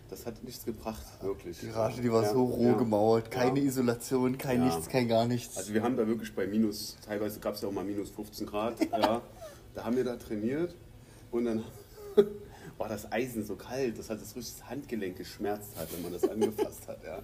das 0.09 0.25
hat 0.25 0.43
nichts 0.43 0.65
gebracht, 0.65 1.05
wirklich. 1.21 1.59
Die 1.59 1.67
Garage, 1.67 2.01
die 2.01 2.11
war 2.11 2.23
Ja, 2.23 2.33
so 2.33 2.43
roh 2.43 2.63
ja. 2.63 2.73
gemauert, 2.73 3.31
keine 3.31 3.59
Ja. 3.59 3.65
Isolation, 3.67 4.37
kein 4.37 4.59
Ja. 4.59 4.65
nichts, 4.65 4.89
kein 4.89 5.07
gar 5.07 5.25
nichts. 5.25 5.55
Also 5.57 5.73
wir 5.73 5.83
haben 5.83 5.95
da 5.95 6.05
wirklich 6.07 6.33
bei 6.35 6.47
minus, 6.47 6.97
teilweise 7.05 7.39
gab 7.39 7.55
es 7.55 7.61
ja 7.61 7.69
auch 7.69 7.71
mal 7.73 7.85
minus 7.85 8.09
15 8.09 8.45
Grad, 8.47 8.75
ja. 8.91 9.21
Da 9.73 9.83
haben 9.85 9.95
wir 9.95 10.03
da 10.03 10.17
trainiert 10.17 10.75
und 11.31 11.45
dann 11.45 11.63
war 12.77 12.89
das 12.89 13.11
Eisen 13.11 13.45
so 13.45 13.55
kalt, 13.55 13.97
dass 13.97 14.09
halt 14.09 14.21
das 14.21 14.35
richtig 14.35 14.67
Handgelenk 14.67 15.17
geschmerzt 15.17 15.77
hat, 15.77 15.93
wenn 15.93 16.03
man 16.03 16.13
das 16.13 16.27
angefasst 16.27 16.87
hat, 16.87 17.03
ja. 17.03 17.19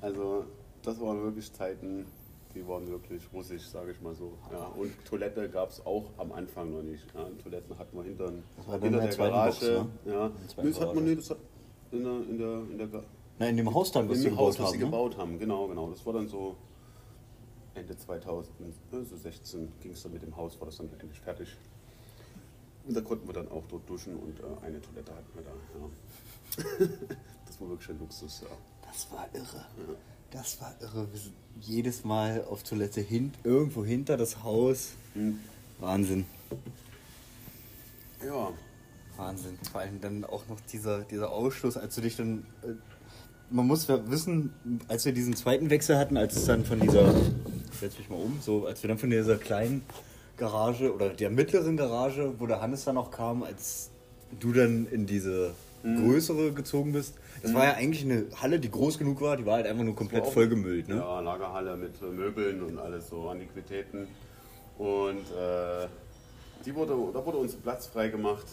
Also 0.00 0.44
das 0.82 1.00
waren 1.00 1.22
wirklich 1.22 1.52
Zeiten, 1.52 2.06
die 2.54 2.66
waren 2.68 2.88
wirklich 2.88 3.22
russisch, 3.32 3.66
sage 3.66 3.92
ich 3.92 4.00
mal 4.00 4.14
so. 4.14 4.32
Ja. 4.52 4.66
Und 4.76 4.92
Toilette 5.04 5.48
gab 5.48 5.70
es 5.70 5.84
auch 5.84 6.10
am 6.18 6.32
Anfang 6.32 6.72
noch 6.72 6.82
nicht. 6.82 7.04
Ja. 7.14 7.28
Toiletten 7.42 7.78
hatten 7.78 7.96
wir 7.96 8.04
hinter, 8.04 8.32
hinter 8.56 8.86
in 8.86 8.92
der 8.92 9.00
der 9.08 9.16
Garage. 9.16 9.78
Box, 9.78 10.04
ne? 10.04 10.12
ja. 10.12 10.28
Nee, 10.62 10.70
das 10.70 10.80
hat 10.80 10.94
man 10.94 11.04
nee, 11.04 11.16
das 11.16 11.30
hat 11.30 11.38
in 11.90 12.04
der, 12.04 12.12
in 12.12 12.38
der, 12.38 12.54
in 12.70 12.78
der 12.78 13.04
Na, 13.38 13.48
in 13.48 13.56
dem 13.56 13.74
Haus 13.74 13.92
dann, 13.92 14.08
was 14.08 14.18
in 14.18 14.22
sie 14.24 14.28
dem 14.28 14.38
Haus, 14.38 14.56
gebaut 14.56 14.66
was 14.66 14.72
sie 14.72 14.76
haben. 14.76 14.84
Ne? 14.84 14.90
gebaut 14.90 15.16
haben, 15.16 15.38
genau, 15.38 15.66
genau. 15.68 15.90
Das 15.90 16.04
war 16.04 16.12
dann 16.12 16.28
so 16.28 16.56
Ende 17.74 17.96
2016 17.96 19.72
ging 19.80 19.92
es 19.92 20.02
dann 20.02 20.12
mit 20.12 20.22
dem 20.22 20.36
Haus, 20.36 20.58
war 20.60 20.66
das 20.66 20.76
dann 20.76 20.88
endlich 21.00 21.20
fertig. 21.20 21.56
Und 22.86 22.94
da 22.94 23.00
konnten 23.00 23.26
wir 23.26 23.32
dann 23.32 23.48
auch 23.48 23.64
dort 23.70 23.88
duschen 23.88 24.14
und 24.16 24.38
äh, 24.40 24.66
eine 24.66 24.80
Toilette 24.80 25.12
hatten 25.12 25.34
wir 25.34 25.42
da. 25.42 25.50
Ja. 25.78 26.86
das 27.46 27.60
war 27.60 27.68
wirklich 27.70 27.88
ein 27.90 27.98
Luxus, 27.98 28.42
ja. 28.42 28.56
Das 28.86 29.10
war 29.10 29.26
irre. 29.32 29.64
Das 30.30 30.60
war 30.60 30.74
irre. 30.80 31.10
Wir 31.10 31.18
sind 31.20 31.34
jedes 31.60 32.04
Mal 32.04 32.44
auf 32.44 32.62
Toilette 32.62 33.00
hin, 33.00 33.32
irgendwo 33.42 33.84
hinter 33.84 34.16
das 34.16 34.42
Haus. 34.42 34.92
Hm. 35.14 35.38
Wahnsinn. 35.80 36.26
Ja, 38.24 38.52
Wahnsinn. 39.16 39.58
Vor 39.70 39.80
allem 39.80 40.00
dann 40.00 40.24
auch 40.24 40.46
noch 40.48 40.60
dieser, 40.72 41.00
dieser 41.02 41.30
Ausschluss, 41.30 41.76
als 41.76 41.94
du 41.94 42.00
dich 42.02 42.16
dann. 42.16 42.46
äh, 42.62 42.72
Man 43.50 43.66
muss 43.66 43.86
ja 43.86 44.10
wissen, 44.10 44.52
als 44.88 45.04
wir 45.04 45.12
diesen 45.12 45.34
zweiten 45.34 45.70
Wechsel 45.70 45.96
hatten, 45.96 46.16
als 46.16 46.36
es 46.36 46.44
dann 46.46 46.64
von 46.64 46.80
dieser 46.80 47.14
setz 47.80 47.98
mich 47.98 48.08
mal 48.08 48.16
um. 48.16 48.38
So, 48.40 48.66
als 48.66 48.82
wir 48.82 48.88
dann 48.88 48.98
von 48.98 49.10
dieser 49.10 49.36
kleinen 49.36 49.82
Garage 50.36 50.92
oder 50.94 51.10
der 51.10 51.30
mittleren 51.30 51.76
Garage, 51.76 52.34
wo 52.38 52.46
der 52.46 52.60
Hannes 52.60 52.84
dann 52.84 52.96
noch 52.96 53.10
kam, 53.10 53.42
als 53.42 53.90
du 54.40 54.52
dann 54.52 54.86
in 54.90 55.06
diese 55.06 55.52
Mhm. 55.82 56.02
größere 56.06 56.52
gezogen 56.52 56.92
bist. 56.92 57.14
Das 57.42 57.52
war 57.52 57.64
ja 57.64 57.72
eigentlich 57.74 58.04
eine 58.04 58.24
Halle, 58.40 58.58
die 58.58 58.70
groß 58.70 58.96
genug 58.98 59.20
war, 59.20 59.36
die 59.36 59.44
war 59.44 59.56
halt 59.56 59.66
einfach 59.66 59.84
nur 59.84 59.94
komplett 59.94 60.22
auch- 60.24 60.32
vollgemüllt. 60.32 60.88
Ne? 60.88 60.96
Ja, 60.96 61.20
Lagerhalle 61.20 61.76
mit 61.76 62.00
äh, 62.00 62.06
Möbeln 62.06 62.62
und 62.62 62.78
alles 62.78 63.08
so, 63.10 63.28
Antiquitäten. 63.28 64.06
Und 64.78 65.18
äh, 65.18 65.86
die 66.64 66.74
wurde, 66.74 66.94
da 67.12 67.24
wurde 67.24 67.36
uns 67.38 67.54
Platz 67.54 67.86
frei 67.86 68.08
gemacht, 68.08 68.46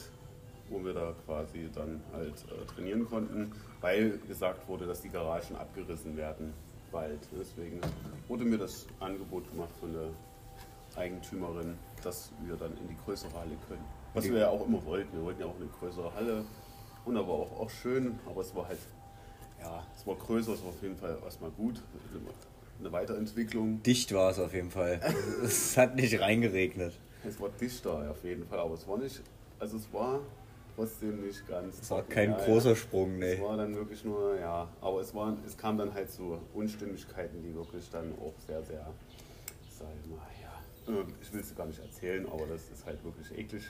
wo 0.70 0.84
wir 0.84 0.94
da 0.94 1.14
quasi 1.26 1.70
dann 1.74 2.02
halt 2.14 2.34
äh, 2.34 2.66
trainieren 2.76 3.06
konnten, 3.06 3.54
weil 3.80 4.20
gesagt 4.28 4.68
wurde, 4.68 4.86
dass 4.86 5.02
die 5.02 5.10
Garagen 5.10 5.56
abgerissen 5.56 6.18
werden 6.18 6.54
bald. 6.92 7.20
Deswegen 7.40 7.80
wurde 8.28 8.44
mir 8.44 8.58
das 8.58 8.88
Angebot 9.00 9.50
gemacht 9.52 9.72
von 9.80 9.94
der 9.94 10.10
Eigentümerin, 10.98 11.78
dass 12.04 12.32
wir 12.44 12.56
dann 12.56 12.76
in 12.78 12.88
die 12.88 12.98
größere 13.06 13.34
Halle 13.34 13.56
können. 13.68 13.84
Was 14.14 14.26
wir 14.26 14.40
ja 14.40 14.50
auch 14.50 14.66
immer 14.66 14.84
wollten. 14.86 15.14
Wir 15.14 15.24
wollten 15.24 15.42
ja 15.42 15.48
auch 15.48 15.56
eine 15.56 15.68
größere 15.68 16.14
Halle 16.14 16.46
und 17.06 17.18
aber 17.18 17.32
auch, 17.34 17.60
auch 17.62 17.70
schön, 17.70 18.20
aber 18.26 18.42
es 18.42 18.54
war 18.56 18.68
halt, 18.68 18.80
ja, 19.60 19.84
es 19.96 20.06
war 20.06 20.16
größer, 20.16 20.54
es 20.54 20.62
war 20.64 20.70
auf 20.70 20.82
jeden 20.82 20.98
Fall 20.98 21.18
erstmal 21.24 21.52
gut. 21.52 21.82
Eine 22.80 22.92
Weiterentwicklung. 22.92 23.84
Dicht 23.84 24.14
war 24.14 24.32
es 24.32 24.40
auf 24.40 24.54
jeden 24.54 24.72
Fall. 24.72 25.00
es 25.44 25.78
hat 25.78 25.96
nicht 25.96 26.20
reingeregnet. 26.20 26.94
Es 27.24 27.40
war 27.40 27.50
dichter 27.50 28.10
auf 28.10 28.24
jeden 28.24 28.46
Fall, 28.48 28.60
aber 28.60 28.74
es 28.74 28.88
war 28.88 28.98
nicht, 28.98 29.22
also 29.60 29.78
es 29.78 29.94
war 29.94 30.20
trotzdem 30.76 31.22
nicht 31.22 31.48
ganz. 31.48 31.80
Es 31.80 31.92
war 31.92 32.02
kein 32.04 32.32
Ja, 32.32 32.38
großer 32.44 32.76
Sprung, 32.76 33.22
Es 33.22 33.38
ne. 33.38 33.46
war 33.46 33.56
dann 33.58 33.76
wirklich 33.76 34.04
nur, 34.04 34.36
ja, 34.40 34.68
aber 34.82 35.00
es, 35.02 35.14
waren, 35.14 35.38
es 35.46 35.56
kam 35.56 35.78
dann 35.78 35.94
halt 35.94 36.10
so 36.10 36.40
Unstimmigkeiten, 36.56 37.44
die 37.44 37.54
wirklich 37.54 37.88
dann 37.92 38.14
auch 38.20 38.34
sehr, 38.48 38.64
sehr, 38.64 38.88
sag 39.70 39.88
ich 40.04 40.10
mal, 40.10 40.18
ich 41.22 41.34
will 41.34 41.42
es 41.42 41.56
gar 41.56 41.68
nicht 41.68 41.80
erzählen, 41.80 42.26
aber 42.28 42.48
das 42.48 42.70
ist 42.70 42.86
halt 42.86 43.04
wirklich 43.04 43.38
eklig. 43.38 43.64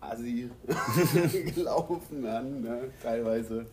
Assi. 0.00 0.50
Gelaufen 1.54 2.26
an, 2.26 2.60
ne, 2.60 2.90
teilweise, 3.02 3.66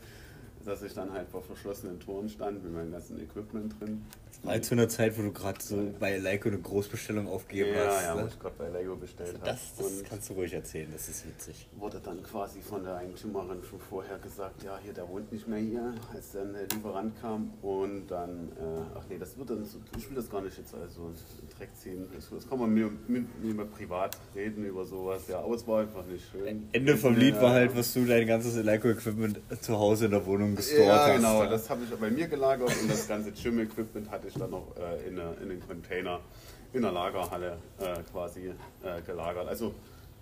dass 0.63 0.81
ich 0.81 0.93
dann 0.93 1.11
halt 1.11 1.29
vor 1.29 1.41
verschlossenen 1.41 1.99
Toren 1.99 2.29
stand 2.29 2.63
mit 2.63 2.73
meinem 2.73 2.91
ganzen 2.91 3.19
Equipment 3.19 3.79
drin. 3.79 4.05
War 4.43 4.61
zu 4.61 4.75
einer 4.75 4.89
Zeit, 4.89 5.17
wo 5.17 5.21
du 5.23 5.31
gerade 5.31 5.61
so 5.61 5.91
bei 5.99 6.17
Leico 6.17 6.49
eine 6.49 6.59
Großbestellung 6.59 7.27
aufgegeben 7.27 7.75
Ja, 7.75 7.87
hast. 7.87 8.03
ja, 8.03 8.15
ne? 8.15 8.23
was 8.25 8.33
ich 8.33 8.39
gerade 8.39 8.55
bei 8.57 8.69
Lego 8.69 8.95
bestellt 8.95 9.33
habe. 9.35 9.45
Das, 9.45 9.59
das 9.77 10.03
kannst 10.07 10.29
du 10.29 10.33
ruhig 10.33 10.53
erzählen, 10.53 10.87
das 10.91 11.09
ist 11.09 11.25
witzig. 11.27 11.67
wurde 11.77 11.99
dann 12.03 12.21
quasi 12.23 12.61
von 12.61 12.83
der 12.83 12.97
Eigentümerin 12.97 13.63
schon 13.69 13.79
vorher 13.79 14.17
gesagt, 14.19 14.63
ja, 14.63 14.77
hier, 14.83 14.93
der 14.93 15.07
wohnt 15.09 15.31
nicht 15.31 15.47
mehr 15.47 15.59
hier, 15.59 15.93
als 16.13 16.31
dann 16.33 16.53
der 16.53 16.63
Lieferant 16.67 17.19
kam. 17.21 17.51
Und 17.61 18.07
dann, 18.07 18.49
äh, 18.59 18.81
ach 18.97 19.03
nee, 19.09 19.17
das 19.17 19.37
wird 19.37 19.49
dann, 19.49 19.65
so, 19.65 19.79
ich 19.97 20.07
will 20.09 20.15
das 20.15 20.29
gar 20.29 20.41
nicht 20.41 20.57
jetzt 20.57 20.73
also 20.75 21.11
Dreck 21.57 21.69
ziehen. 21.75 22.07
Das, 22.13 22.29
das 22.29 22.47
kann 22.49 22.59
man 22.59 22.73
mir, 22.73 22.91
mit 23.07 23.43
mir 23.43 23.53
mal 23.53 23.65
privat 23.65 24.17
reden 24.35 24.65
über 24.65 24.85
sowas, 24.85 25.23
ja, 25.27 25.39
aber 25.39 25.55
es 25.55 25.65
war 25.67 25.81
einfach 25.81 26.05
nicht 26.05 26.23
schön. 26.31 26.67
Ende 26.71 26.97
vom 26.97 27.15
Lied 27.15 27.35
Ja. 27.35 27.41
war 27.41 27.51
halt, 27.51 27.75
was 27.75 27.93
du 27.93 28.05
dein 28.05 28.27
ganzes 28.27 28.55
Leico-Equipment 28.63 29.39
zu 29.61 29.77
Hause 29.79 30.05
in 30.05 30.11
der 30.11 30.25
Wohnung 30.25 30.55
gestored 30.55 30.85
Ja, 30.87 31.05
hast. 31.07 31.15
genau, 31.15 31.43
ne? 31.43 31.49
das 31.49 31.69
habe 31.69 31.83
ich 31.83 31.89
bei 31.97 32.09
mir 32.09 32.27
gelagert 32.27 32.69
und 32.81 32.89
das 32.89 33.07
ganze 33.07 33.31
Gym-Equipment 33.31 34.09
hatte 34.11 34.24
ich 34.27 34.33
dann 34.35 34.51
noch 34.51 34.75
äh, 34.77 35.07
in, 35.07 35.15
der- 35.15 35.37
in 35.41 35.49
den 35.49 35.59
Container 35.67 36.19
in 36.73 36.81
der 36.81 36.91
Lagerhalle 36.91 37.57
äh, 37.79 38.01
quasi 38.11 38.47
äh, 38.83 39.01
gelagert. 39.05 39.47
Also 39.47 39.73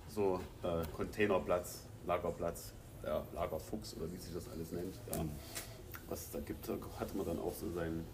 so 0.09 0.39
äh, 0.61 0.83
Containerplatz, 0.95 1.83
Lagerplatz, 2.05 2.73
ja, 3.03 3.23
Lagerfuchs 3.33 3.95
oder 3.97 4.11
wie 4.11 4.17
sich 4.17 4.33
das 4.33 4.49
alles 4.49 4.71
nennt. 4.71 4.95
Ja. 5.11 5.25
Was 6.09 6.21
es 6.25 6.31
da 6.31 6.39
gibt, 6.39 6.69
hatte 6.99 7.17
man 7.17 7.25
dann 7.25 7.39
auch 7.39 7.53
so 7.53 7.69
seinen, 7.71 8.05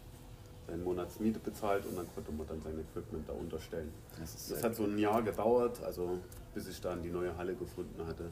seine 0.67 0.81
Monatsmiete 0.84 1.39
bezahlt 1.39 1.86
und 1.86 1.98
dann 1.98 2.08
konnte 2.15 2.31
man 2.31 2.48
dann 2.48 2.62
sein 2.62 2.79
Equipment 2.79 3.27
da 3.27 3.34
unterstellen. 3.34 3.91
Das 4.19 4.48
Das 4.50 4.63
hat 4.63 4.75
so 4.75 4.84
ein 4.84 4.98
Jahr 4.98 5.22
gedauert, 5.22 5.81
also 5.84 6.19
bis 6.53 6.67
ich 6.67 6.79
dann 6.81 7.01
die 7.03 7.10
neue 7.10 7.36
Halle 7.38 7.55
gefunden 7.55 8.05
hatte 8.08 8.31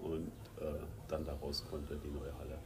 und 0.00 0.28
äh, 0.60 0.64
dann 1.08 1.24
daraus 1.24 1.64
konnte 1.70 1.96
die 1.96 2.10
neue 2.10 2.32
Halle 2.38 2.58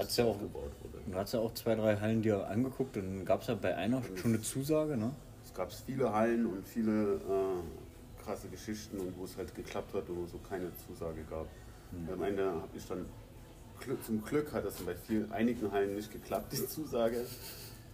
Hat's 0.00 0.16
ja 0.16 0.24
auch- 0.24 0.38
gebaut 0.38 0.72
wurde. 0.82 0.98
Du 1.06 1.14
hast 1.16 1.32
ja 1.32 1.40
auch 1.40 1.54
zwei, 1.54 1.74
drei 1.74 1.96
Hallen 1.96 2.22
dir 2.22 2.46
angeguckt 2.48 2.96
und 2.96 3.02
dann 3.16 3.24
gab 3.24 3.42
es 3.42 3.48
ja 3.48 3.54
bei 3.54 3.74
einer 3.76 4.02
schon 4.16 4.32
eine 4.34 4.40
Zusage, 4.42 4.96
ne? 4.96 5.12
Es 5.44 5.52
gab 5.54 5.72
viele 5.72 6.12
Hallen 6.12 6.46
und 6.46 6.66
viele 6.66 7.14
äh, 7.16 8.22
krasse 8.22 8.48
Geschichten 8.48 8.98
und 8.98 9.16
wo 9.18 9.24
es 9.24 9.36
halt 9.36 9.54
geklappt 9.54 9.94
hat 9.94 10.08
und 10.08 10.16
wo 10.18 10.24
es 10.24 10.32
so 10.32 10.38
keine 10.48 10.70
Zusage 10.86 11.22
gab. 11.28 11.46
Am 12.12 12.22
Ende 12.22 12.44
habe 12.46 12.68
ich 12.76 12.86
dann 12.86 13.06
zum 14.06 14.22
Glück 14.22 14.52
hat 14.52 14.64
das 14.64 14.74
bei 14.74 14.94
vielen, 14.94 15.32
einigen 15.32 15.72
Hallen 15.72 15.94
nicht 15.96 16.12
geklappt, 16.12 16.52
die 16.52 16.66
Zusage. 16.66 17.24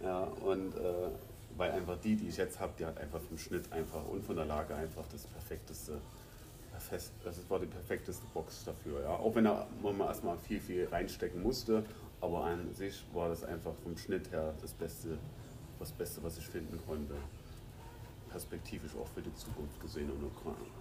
Ja, 0.03 0.23
und 0.25 0.75
äh, 0.75 1.09
weil 1.55 1.71
einfach 1.71 1.97
die, 1.97 2.15
die 2.15 2.27
ich 2.27 2.37
jetzt 2.37 2.59
habe, 2.59 2.73
die 2.77 2.85
hat 2.85 2.99
einfach 2.99 3.19
vom 3.21 3.37
Schnitt 3.37 3.71
einfach 3.71 4.05
und 4.07 4.23
von 4.23 4.35
der 4.35 4.45
Lage 4.45 4.75
einfach 4.75 5.07
das 5.11 5.23
perfekteste, 5.25 5.93
perfekt, 6.77 7.11
das 7.23 7.49
war 7.49 7.59
die 7.59 7.65
perfekteste 7.67 8.25
Box 8.33 8.63
dafür. 8.63 9.01
Ja. 9.01 9.09
Auch 9.09 9.33
wenn 9.35 9.45
da 9.45 9.67
man 9.81 9.97
mal 9.97 10.07
erstmal 10.07 10.37
viel, 10.37 10.59
viel 10.59 10.87
reinstecken 10.87 11.41
musste, 11.41 11.83
aber 12.21 12.45
an 12.45 12.73
sich 12.73 13.03
war 13.13 13.29
das 13.29 13.43
einfach 13.43 13.73
vom 13.83 13.97
Schnitt 13.97 14.31
her 14.31 14.53
das 14.61 14.73
Beste, 14.73 15.17
das 15.79 15.91
Beste, 15.91 16.23
was 16.23 16.37
ich 16.37 16.47
finden 16.47 16.79
konnte. 16.85 17.15
Perspektivisch 18.29 18.91
auch 18.95 19.07
für 19.07 19.21
die 19.21 19.33
Zukunft 19.33 19.79
gesehen 19.79 20.11
und 20.11 20.31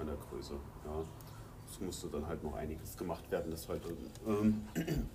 an 0.00 0.06
der 0.06 0.16
Größe. 0.16 0.54
Ja. 0.84 1.02
Es 1.70 1.80
musste 1.80 2.08
dann 2.08 2.26
halt 2.26 2.42
noch 2.44 2.54
einiges 2.54 2.96
gemacht 2.96 3.28
werden, 3.30 3.50
das 3.50 3.68
heute 3.68 3.88
ähm, 4.26 4.62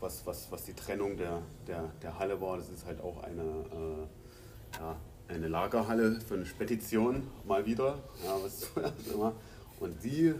was, 0.00 0.26
was, 0.26 0.50
was 0.50 0.64
die 0.64 0.74
Trennung 0.74 1.16
der, 1.16 1.42
der, 1.66 1.84
der 2.02 2.18
Halle 2.18 2.40
war, 2.40 2.56
das 2.56 2.70
ist 2.70 2.84
halt 2.86 3.00
auch 3.00 3.22
eine, 3.22 3.42
äh, 3.42 4.78
ja, 4.80 4.96
eine 5.28 5.48
Lagerhalle 5.48 6.20
für 6.20 6.34
eine 6.34 6.46
Spedition, 6.46 7.26
mal 7.46 7.64
wieder. 7.66 7.98
Ja, 8.24 8.36
was 8.42 8.60
zuerst 8.60 9.06
immer. 9.14 9.32
Und 9.80 10.02
die, 10.04 10.34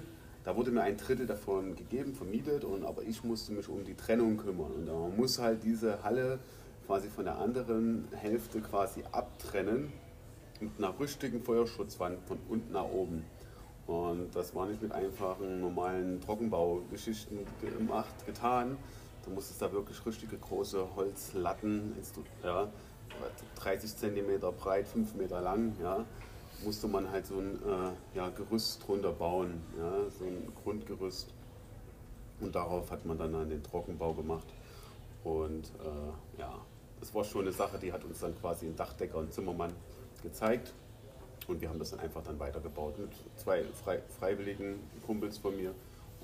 da 0.44 0.56
wurde 0.56 0.70
mir 0.70 0.82
ein 0.82 0.96
Drittel 0.96 1.26
davon 1.26 1.76
gegeben, 1.76 2.14
vermietet, 2.14 2.64
und, 2.64 2.84
aber 2.84 3.02
ich 3.02 3.22
musste 3.24 3.52
mich 3.52 3.68
um 3.68 3.84
die 3.84 3.94
Trennung 3.94 4.36
kümmern. 4.36 4.72
Und 4.72 4.86
man 4.86 5.16
muss 5.16 5.38
halt 5.38 5.62
diese 5.62 6.02
Halle 6.02 6.38
quasi 6.86 7.08
von 7.08 7.24
der 7.24 7.38
anderen 7.38 8.08
Hälfte 8.16 8.60
quasi 8.60 9.02
abtrennen 9.12 9.92
mit 10.60 10.72
einer 10.78 10.98
richtigen 10.98 11.42
Feuerschutzwand 11.42 12.18
von 12.26 12.38
unten 12.48 12.72
nach 12.72 12.84
oben. 12.84 13.24
Und 13.86 14.34
das 14.34 14.54
war 14.54 14.66
nicht 14.66 14.82
mit 14.82 14.92
einfachen, 14.92 15.60
normalen 15.60 16.20
Trockenbaugeschichten 16.20 17.38
gemacht, 17.60 18.14
getan. 18.26 18.76
Du 19.24 19.30
musstest 19.30 19.62
da 19.62 19.72
wirklich 19.72 20.04
richtige 20.04 20.36
große 20.36 20.94
Holzlatten, 20.96 21.94
ja, 22.42 22.68
30 23.56 23.96
cm 23.96 24.40
breit, 24.58 24.86
5 24.88 25.14
Meter 25.14 25.40
lang, 25.40 25.74
ja, 25.82 26.04
musste 26.64 26.88
man 26.88 27.10
halt 27.10 27.26
so 27.26 27.38
ein 27.38 27.56
äh, 27.56 28.16
ja, 28.16 28.28
Gerüst 28.30 28.86
drunter 28.86 29.12
bauen, 29.12 29.62
ja, 29.76 30.10
so 30.10 30.24
ein 30.24 30.52
Grundgerüst. 30.62 31.28
Und 32.40 32.54
darauf 32.54 32.90
hat 32.90 33.04
man 33.04 33.18
dann 33.18 33.32
den 33.48 33.62
Trockenbau 33.62 34.14
gemacht. 34.14 34.46
Und 35.24 35.66
äh, 35.80 36.40
ja, 36.40 36.54
das 37.00 37.14
war 37.14 37.24
schon 37.24 37.42
eine 37.42 37.52
Sache, 37.52 37.78
die 37.78 37.92
hat 37.92 38.04
uns 38.04 38.20
dann 38.20 38.38
quasi 38.40 38.66
ein 38.66 38.76
Dachdecker 38.76 39.18
und 39.18 39.32
Zimmermann 39.32 39.72
gezeigt. 40.22 40.72
Und 41.46 41.60
wir 41.60 41.68
haben 41.68 41.78
das 41.78 41.90
dann 41.90 42.00
einfach 42.00 42.22
dann 42.22 42.38
weitergebaut 42.38 42.98
mit 42.98 43.10
zwei 43.36 43.64
frei, 43.84 44.00
freiwilligen 44.18 44.78
Kumpels 45.06 45.38
von 45.38 45.56
mir. 45.56 45.74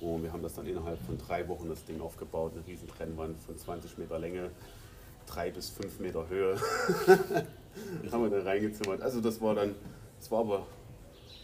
Und 0.01 0.23
wir 0.23 0.33
haben 0.33 0.43
das 0.43 0.55
dann 0.55 0.67
innerhalb 0.67 1.01
von 1.01 1.17
drei 1.17 1.49
Wochen 1.49 1.69
das 1.69 1.85
Ding 1.85 2.01
aufgebaut, 2.01 2.53
eine 2.55 2.67
riesen 2.67 2.89
Trennwand 2.89 3.41
von 3.41 3.57
20 3.57 3.97
Meter 3.97 4.19
Länge, 4.19 4.51
drei 5.27 5.51
bis 5.51 5.71
fünf 5.71 5.99
Meter 6.01 6.29
Höhe. 6.29 6.59
haben 8.13 8.23
wir 8.23 8.31
dann 8.31 8.47
reingezimmert. 8.47 9.03
Also 9.03 9.21
das 9.21 9.41
war 9.41 9.55
dann, 9.55 9.75
das 10.25 10.31
war 10.31 10.41
aber, 10.41 10.67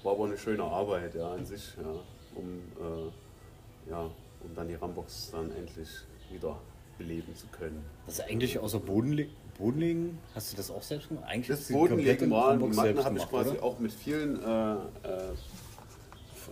war 0.02 0.12
aber 0.12 0.25
eine 0.25 0.38
schöne 0.38 0.62
Arbeit 0.62 1.14
ja, 1.14 1.32
an 1.32 1.44
sich, 1.44 1.75
ja, 1.76 2.00
um, 2.34 2.62
äh, 2.80 3.90
ja, 3.90 4.00
um 4.42 4.54
dann 4.54 4.68
die 4.68 4.75
Rambox 4.75 5.32
dann 5.32 5.52
endlich 5.52 5.88
wieder 6.30 6.56
beleben 6.96 7.37
zu 7.37 7.46
können. 7.49 7.84
Was 8.06 8.20
eigentlich 8.20 8.58
außer 8.58 8.80
Bodenle 8.80 9.28
Bodenlegen, 9.58 10.18
hast 10.34 10.52
du 10.52 10.56
das 10.56 10.70
auch 10.70 10.80
selbst 10.80 11.08
gemacht? 11.08 11.26
Eigentlich 11.28 11.58
Das 11.58 11.68
Bodenlegen 11.68 12.30
war, 12.30 12.56
die 12.56 12.64
Matten 12.68 13.04
habe 13.04 13.18
ich 13.18 13.28
quasi 13.28 13.50
oder? 13.50 13.62
auch 13.64 13.78
mit 13.78 13.92
vielen 13.92 14.42
äh, 14.42 14.72
äh, 14.72 14.76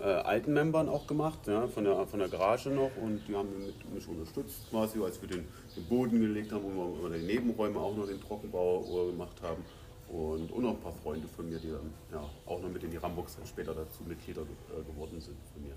äh, 0.03 0.05
alten 0.05 0.53
Membern 0.53 0.91
auch 0.91 1.07
gemacht, 1.07 1.47
ja, 1.47 1.67
von, 1.69 1.85
der, 1.85 2.07
von 2.07 2.19
der 2.19 2.29
Garage 2.29 2.69
noch 2.69 2.91
und 3.01 3.23
die 3.27 3.35
haben 3.35 3.49
mit, 3.65 3.95
mich 3.95 4.07
unterstützt 4.07 4.69
quasi, 4.69 5.01
als 5.01 5.23
wir 5.23 5.31
den, 5.31 5.49
den 5.75 5.85
Boden 5.87 6.21
gelegt 6.21 6.53
haben 6.53 6.65
und 6.67 6.77
wir 6.77 7.07
über 7.07 7.17
die 7.17 7.25
Nebenräume 7.25 7.81
auch 7.81 7.97
noch 7.97 8.07
den 8.07 8.21
Trockenbau 8.21 8.83
äh, 8.83 9.13
gemacht 9.13 9.41
haben 9.41 9.65
und, 10.11 10.51
und 10.51 10.63
noch 10.63 10.71
ein 10.71 10.81
paar 10.81 10.93
Freunde 10.93 11.29
von 11.29 11.49
mir, 11.49 11.59
die 11.59 11.71
dann 11.71 11.93
ja, 12.13 12.25
auch 12.47 12.61
noch 12.61 12.69
mit 12.69 12.83
in 12.83 12.91
die 12.91 12.97
Rambox 12.97 13.37
dann 13.37 13.47
später 13.47 13.75
dazu 13.75 14.03
Mitglieder 14.05 14.43
äh, 14.43 14.83
geworden 14.83 15.21
sind 15.21 15.37
von 15.53 15.63
mir. 15.63 15.75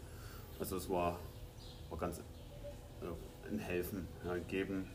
Also 0.59 0.77
es 0.77 0.89
war, 0.89 1.19
war 1.89 1.97
ganz 1.97 2.19
äh, 2.19 3.49
ein 3.49 3.59
Helfen, 3.59 4.07
ja, 4.23 4.31
ein 4.33 4.47
Geben 4.47 4.87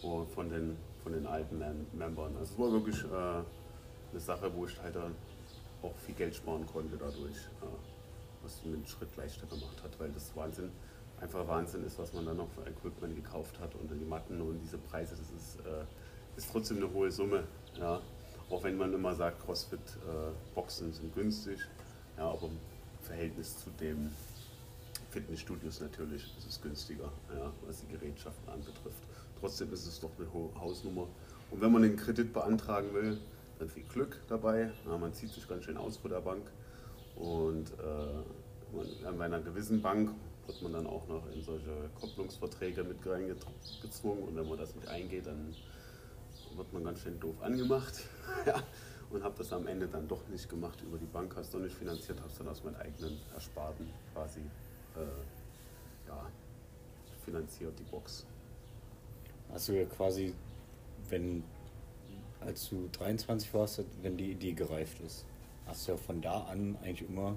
von 0.00 0.48
den, 0.48 0.76
von 1.02 1.12
den 1.12 1.26
alten 1.26 1.58
Mem 1.58 1.86
Membern. 1.92 2.34
Also 2.38 2.54
es 2.54 2.58
war 2.58 2.72
wirklich 2.72 3.04
äh, 3.04 3.42
eine 4.12 4.20
Sache, 4.20 4.50
wo 4.54 4.66
ich 4.66 4.80
halt 4.80 4.96
dann 4.96 5.14
auch 5.82 5.94
viel 6.06 6.14
Geld 6.14 6.34
sparen 6.34 6.66
konnte 6.66 6.96
dadurch, 6.96 7.36
äh, 7.36 7.66
was 8.42 8.64
mir 8.64 8.76
den 8.76 8.86
Schritt 8.86 9.14
leichter 9.16 9.46
gemacht 9.46 9.82
hat, 9.82 9.98
weil 9.98 10.10
das 10.10 10.34
Wahnsinn, 10.34 10.70
einfach 11.20 11.46
Wahnsinn 11.46 11.84
ist, 11.84 11.98
was 11.98 12.14
man 12.14 12.24
dann 12.24 12.38
noch 12.38 12.48
für 12.48 12.62
Equipment 12.62 13.14
gekauft 13.14 13.58
hat 13.60 13.74
und 13.74 13.90
dann 13.90 13.98
die 13.98 14.06
Matten 14.06 14.40
und 14.40 14.58
diese 14.60 14.78
Preise, 14.78 15.16
das 15.16 15.30
ist, 15.30 15.60
äh, 15.66 15.84
ist 16.36 16.50
trotzdem 16.50 16.78
eine 16.78 16.90
hohe 16.90 17.10
Summe. 17.10 17.44
Ja. 17.78 18.00
Auch 18.50 18.64
wenn 18.64 18.76
man 18.76 18.92
immer 18.92 19.14
sagt, 19.14 19.44
CrossFit-Boxen 19.44 20.90
äh, 20.90 20.92
sind 20.92 21.14
günstig, 21.14 21.60
ja, 22.18 22.28
aber 22.28 22.48
im 22.48 22.58
Verhältnis 23.02 23.56
zu 23.62 23.70
den 23.70 24.10
Fitnessstudios 25.10 25.80
natürlich 25.80 26.22
ist 26.38 26.48
es 26.48 26.60
günstiger, 26.60 27.10
ja, 27.34 27.52
was 27.66 27.80
die 27.80 27.88
Gerätschaften 27.88 28.48
anbetrifft. 28.48 29.02
Trotzdem 29.40 29.72
ist 29.72 29.86
es 29.86 30.00
doch 30.00 30.10
eine 30.18 30.32
hohe 30.32 30.50
Hausnummer. 30.60 31.06
Und 31.50 31.60
wenn 31.60 31.72
man 31.72 31.82
den 31.82 31.96
Kredit 31.96 32.32
beantragen 32.32 32.92
will, 32.92 33.18
dann 33.58 33.68
viel 33.68 33.84
Glück 33.84 34.20
dabei. 34.28 34.70
Ja, 34.86 34.98
man 34.98 35.12
zieht 35.12 35.30
sich 35.30 35.48
ganz 35.48 35.64
schön 35.64 35.76
aus 35.76 35.96
vor 35.96 36.10
der 36.10 36.20
Bank. 36.20 36.42
Und 37.16 37.70
äh, 37.78 39.04
man, 39.04 39.18
bei 39.18 39.24
einer 39.24 39.40
gewissen 39.40 39.82
Bank 39.82 40.10
wird 40.46 40.62
man 40.62 40.72
dann 40.72 40.86
auch 40.86 41.06
noch 41.08 41.22
in 41.34 41.42
solche 41.42 41.90
Kopplungsverträge 42.00 42.84
mit 42.84 42.98
reingezwungen. 43.04 44.24
Und 44.24 44.36
wenn 44.36 44.48
man 44.48 44.58
das 44.58 44.74
nicht 44.74 44.88
eingeht, 44.88 45.26
dann 45.26 45.54
wird 46.60 46.72
man 46.74 46.84
ganz 46.84 47.00
schön 47.00 47.18
doof 47.18 47.40
angemacht. 47.40 47.94
ja, 48.46 48.62
und 49.10 49.24
habe 49.24 49.34
das 49.38 49.52
am 49.52 49.66
Ende 49.66 49.88
dann 49.88 50.06
doch 50.06 50.28
nicht 50.28 50.48
gemacht 50.48 50.80
über 50.82 50.98
die 50.98 51.06
Bank, 51.06 51.34
hast 51.36 51.54
du 51.54 51.58
nicht 51.58 51.74
finanziert, 51.74 52.20
hast 52.22 52.38
dann 52.38 52.48
aus 52.48 52.62
meinen 52.62 52.76
eigenen 52.76 53.18
Ersparten 53.34 53.88
quasi 54.12 54.40
äh, 54.40 56.08
ja, 56.08 56.26
finanziert 57.24 57.78
die 57.78 57.84
Box. 57.84 58.26
Hast 59.50 59.68
du 59.68 59.72
ja 59.72 59.86
quasi, 59.86 60.34
wenn 61.08 61.42
als 62.40 62.68
du 62.68 62.88
23 62.92 63.52
warst, 63.54 63.82
wenn 64.02 64.16
die 64.16 64.30
Idee 64.32 64.52
gereift 64.52 65.00
ist, 65.00 65.24
hast 65.66 65.88
du 65.88 65.92
ja 65.92 65.98
von 65.98 66.20
da 66.20 66.42
an 66.44 66.76
eigentlich 66.82 67.08
immer, 67.08 67.36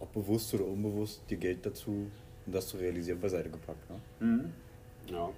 ob 0.00 0.12
bewusst 0.12 0.52
oder 0.54 0.66
unbewusst, 0.66 1.22
dir 1.28 1.36
Geld 1.36 1.64
dazu, 1.64 2.10
um 2.46 2.52
das 2.52 2.68
zu 2.68 2.78
realisieren, 2.78 3.20
beiseite 3.20 3.50
gepackt. 3.50 3.88
Ne? 3.90 4.00
Mhm. 4.20 4.52
Ja. 5.06 5.30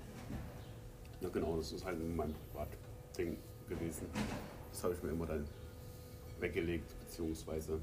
Ja, 1.20 1.30
genau, 1.30 1.56
das 1.56 1.72
ist 1.72 1.84
halt 1.84 1.98
mein 2.16 2.34
Privatding 3.14 3.36
gewesen. 3.68 4.06
Das 4.70 4.84
habe 4.84 4.94
ich 4.94 5.02
mir 5.02 5.10
immer 5.10 5.26
dann 5.26 5.46
weggelegt, 6.40 6.94
beziehungsweise 7.00 7.80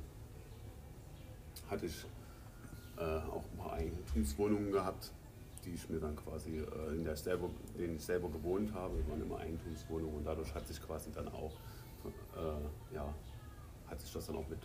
hatte 1.69 1.85
ich 1.85 2.05
äh, 2.97 3.01
auch 3.01 3.43
paar 3.57 3.73
Eigentumswohnungen 3.73 4.71
gehabt, 4.71 5.11
die 5.65 5.71
ich 5.71 5.89
mir 5.89 5.99
dann 5.99 6.15
quasi, 6.15 6.59
äh, 6.59 6.95
in 6.95 7.03
der 7.03 7.13
ich 7.13 7.19
selber, 7.19 7.49
denen 7.77 7.95
ich 7.95 8.05
selber 8.05 8.29
gewohnt 8.29 8.73
habe, 8.73 8.97
das 8.97 9.09
waren 9.09 9.21
immer 9.21 9.37
Eigentumswohnungen 9.39 10.17
und 10.17 10.25
dadurch 10.25 10.53
hat 10.53 10.67
sich 10.67 10.81
quasi 10.85 11.11
dann 11.11 11.29
auch, 11.29 11.53
äh, 12.35 12.95
ja, 12.95 13.13
hat 13.87 14.01
sich 14.01 14.11
das 14.11 14.27
dann 14.27 14.35
auch 14.35 14.47
mit 14.49 14.59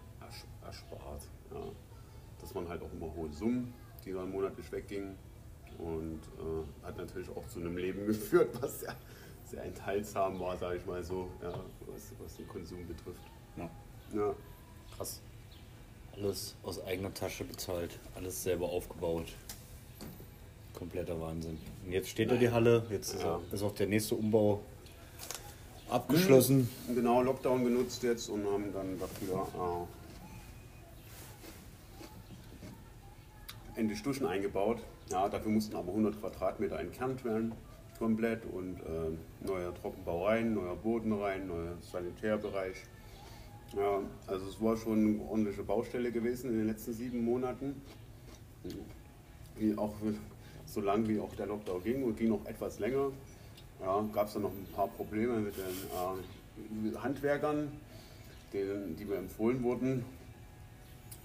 erspart. 0.64 1.23
Ja. 1.52 1.61
Dass 2.40 2.54
man 2.54 2.68
halt 2.68 2.82
auch 2.82 2.92
immer 2.92 3.14
hohe 3.14 3.32
Summen, 3.32 3.73
die 4.04 4.12
dann 4.12 4.30
monatlich 4.30 4.70
weggingen 4.70 5.16
und 5.78 6.20
äh, 6.38 6.87
hat 6.87 6.96
natürlich 6.96 7.28
auch 7.30 7.46
zu 7.46 7.61
einem 7.61 7.76
Leben 7.76 8.06
geführt, 8.06 8.50
was 8.61 8.82
ja 8.82 8.94
sehr 9.47 9.65
enthaltsam 9.65 10.38
war, 10.41 10.57
sage 10.57 10.79
ich 10.79 10.87
mal 10.87 11.03
so, 11.03 11.29
ja, 11.43 11.50
was, 11.87 12.12
was 12.23 12.37
den 12.37 12.49
Konsum 12.49 12.87
betrifft. 12.87 13.23
Ja. 13.57 13.71
ja. 14.15 14.35
Krass. 14.97 15.21
Alles 16.12 16.57
aus 16.62 16.83
eigener 16.85 17.12
Tasche 17.12 17.45
bezahlt, 17.45 17.99
alles 18.15 18.43
selber 18.43 18.69
aufgebaut. 18.69 19.26
Kompletter 20.75 21.20
Wahnsinn. 21.20 21.59
Und 21.85 21.92
jetzt 21.92 22.09
steht 22.09 22.31
da 22.31 22.37
die 22.37 22.51
Halle, 22.51 22.85
jetzt 22.90 23.14
ist, 23.14 23.23
ja. 23.23 23.37
auch, 23.37 23.53
ist 23.53 23.62
auch 23.62 23.75
der 23.75 23.87
nächste 23.87 24.14
Umbau 24.14 24.61
abgeschlossen. 25.88 26.68
Mhm. 26.88 26.94
Genau, 26.94 27.23
Lockdown 27.23 27.64
genutzt 27.64 28.03
jetzt 28.03 28.29
und 28.29 28.44
haben 28.47 28.73
dann 28.73 28.99
dafür 28.99 29.87
äh, 33.77 33.81
endlich 33.81 34.03
Duschen 34.03 34.27
eingebaut. 34.27 34.79
Ja, 35.11 35.29
dafür 35.29 35.53
mussten 35.53 35.77
aber 35.77 35.88
100 35.88 36.20
Quadratmeter 36.20 36.79
entkernt 36.81 37.25
werden, 37.25 37.53
komplett 37.98 38.44
und 38.52 38.78
äh, 38.80 39.46
neuer 39.46 39.74
Trockenbau 39.74 40.26
rein, 40.26 40.54
neuer 40.54 40.76
Boden 40.76 41.12
rein, 41.12 41.46
neuer 41.46 41.76
Sanitärbereich. 41.80 42.76
Ja, 43.76 44.00
also 44.26 44.46
es 44.46 44.61
war 44.61 44.76
schon 44.76 44.98
eine 44.98 45.22
ordentliche 45.22 45.62
Baustelle 45.62 46.12
gewesen 46.12 46.50
in 46.50 46.59
den 46.59 46.66
letzten 46.66 46.92
sieben 46.92 47.24
Monaten. 47.24 47.80
Wie 49.59 49.76
auch 49.76 49.94
so 50.66 50.80
lang 50.80 51.06
wie 51.09 51.18
auch 51.20 51.35
der 51.35 51.46
Lockdown 51.46 51.82
ging 51.82 52.04
und 52.04 52.16
ging 52.16 52.30
noch 52.30 52.44
etwas 52.46 52.78
länger. 52.78 53.11
Ja, 53.80 54.04
gab 54.12 54.26
es 54.26 54.35
dann 54.35 54.42
noch 54.42 54.50
ein 54.50 54.66
paar 54.74 54.88
Probleme 54.88 55.38
mit 55.38 55.54
den 55.56 56.94
äh, 56.94 56.96
Handwerkern, 56.96 57.70
denen, 58.52 58.96
die 58.96 59.04
mir 59.04 59.16
empfohlen 59.16 59.62
wurden 59.62 60.04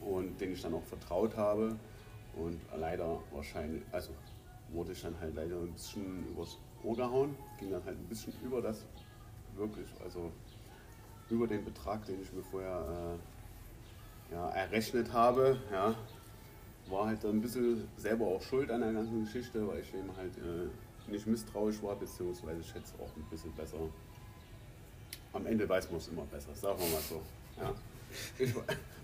und 0.01 0.39
denen 0.41 0.53
ich 0.53 0.62
dann 0.62 0.73
auch 0.73 0.84
vertraut 0.84 1.36
habe. 1.38 1.75
Und 2.36 2.60
leider 2.77 3.19
wahrscheinlich, 3.31 3.84
also 3.91 4.12
wurde 4.71 4.91
ich 4.93 5.01
dann 5.01 5.19
halt 5.19 5.36
leider 5.36 5.55
ein 5.57 5.71
bisschen 5.73 6.27
übers 6.29 6.57
Ohr 6.84 6.95
gehauen, 6.95 7.36
ging 7.60 7.71
dann 7.71 7.84
halt 7.86 7.97
ein 7.97 8.07
bisschen 8.07 8.34
über 8.43 8.62
das, 8.62 8.86
wirklich, 9.55 9.88
also 10.03 10.31
über 11.29 11.47
den 11.47 11.63
Betrag, 11.63 12.05
den 12.05 12.21
ich 12.21 12.31
mir 12.34 12.43
vorher 12.43 13.17
äh, 14.29 14.34
ja, 14.34 14.49
errechnet 14.49 15.12
habe. 15.13 15.57
Ja, 15.71 15.95
war 16.89 17.07
halt 17.07 17.23
ein 17.25 17.41
bisschen 17.41 17.88
selber 17.97 18.27
auch 18.27 18.41
schuld 18.41 18.69
an 18.71 18.81
der 18.81 18.91
ganzen 18.91 19.23
Geschichte, 19.23 19.65
weil 19.67 19.79
ich 19.79 19.93
eben 19.93 20.15
halt 20.17 20.38
äh, 20.38 21.12
nicht 21.12 21.25
misstrauisch 21.27 21.81
war, 21.81 21.95
beziehungsweise 21.95 22.60
ich 22.62 22.73
hätte 22.73 22.86
es 22.86 22.93
auch 22.99 23.15
ein 23.15 23.23
bisschen 23.29 23.51
besser. 23.53 23.77
Am 25.34 25.45
Ende 25.45 25.67
weiß 25.67 25.89
man 25.89 25.99
es 25.99 26.07
immer 26.10 26.23
besser, 26.23 26.53
sagen 26.53 26.79
wir 26.79 26.89
mal 26.89 27.01
so. 27.01 27.21
Ja. 27.60 27.73
Ich, 28.38 28.53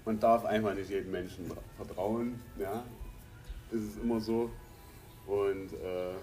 man 0.05 0.19
darf 0.19 0.43
einfach 0.43 0.73
nicht 0.75 0.89
jedem 0.89 1.11
Menschen 1.11 1.49
vertrauen. 1.77 2.41
Ja. 2.57 2.83
Es 3.71 3.81
ist 3.81 3.99
immer 4.01 4.19
so. 4.19 4.49
Und 5.27 5.73
äh, 5.73 6.13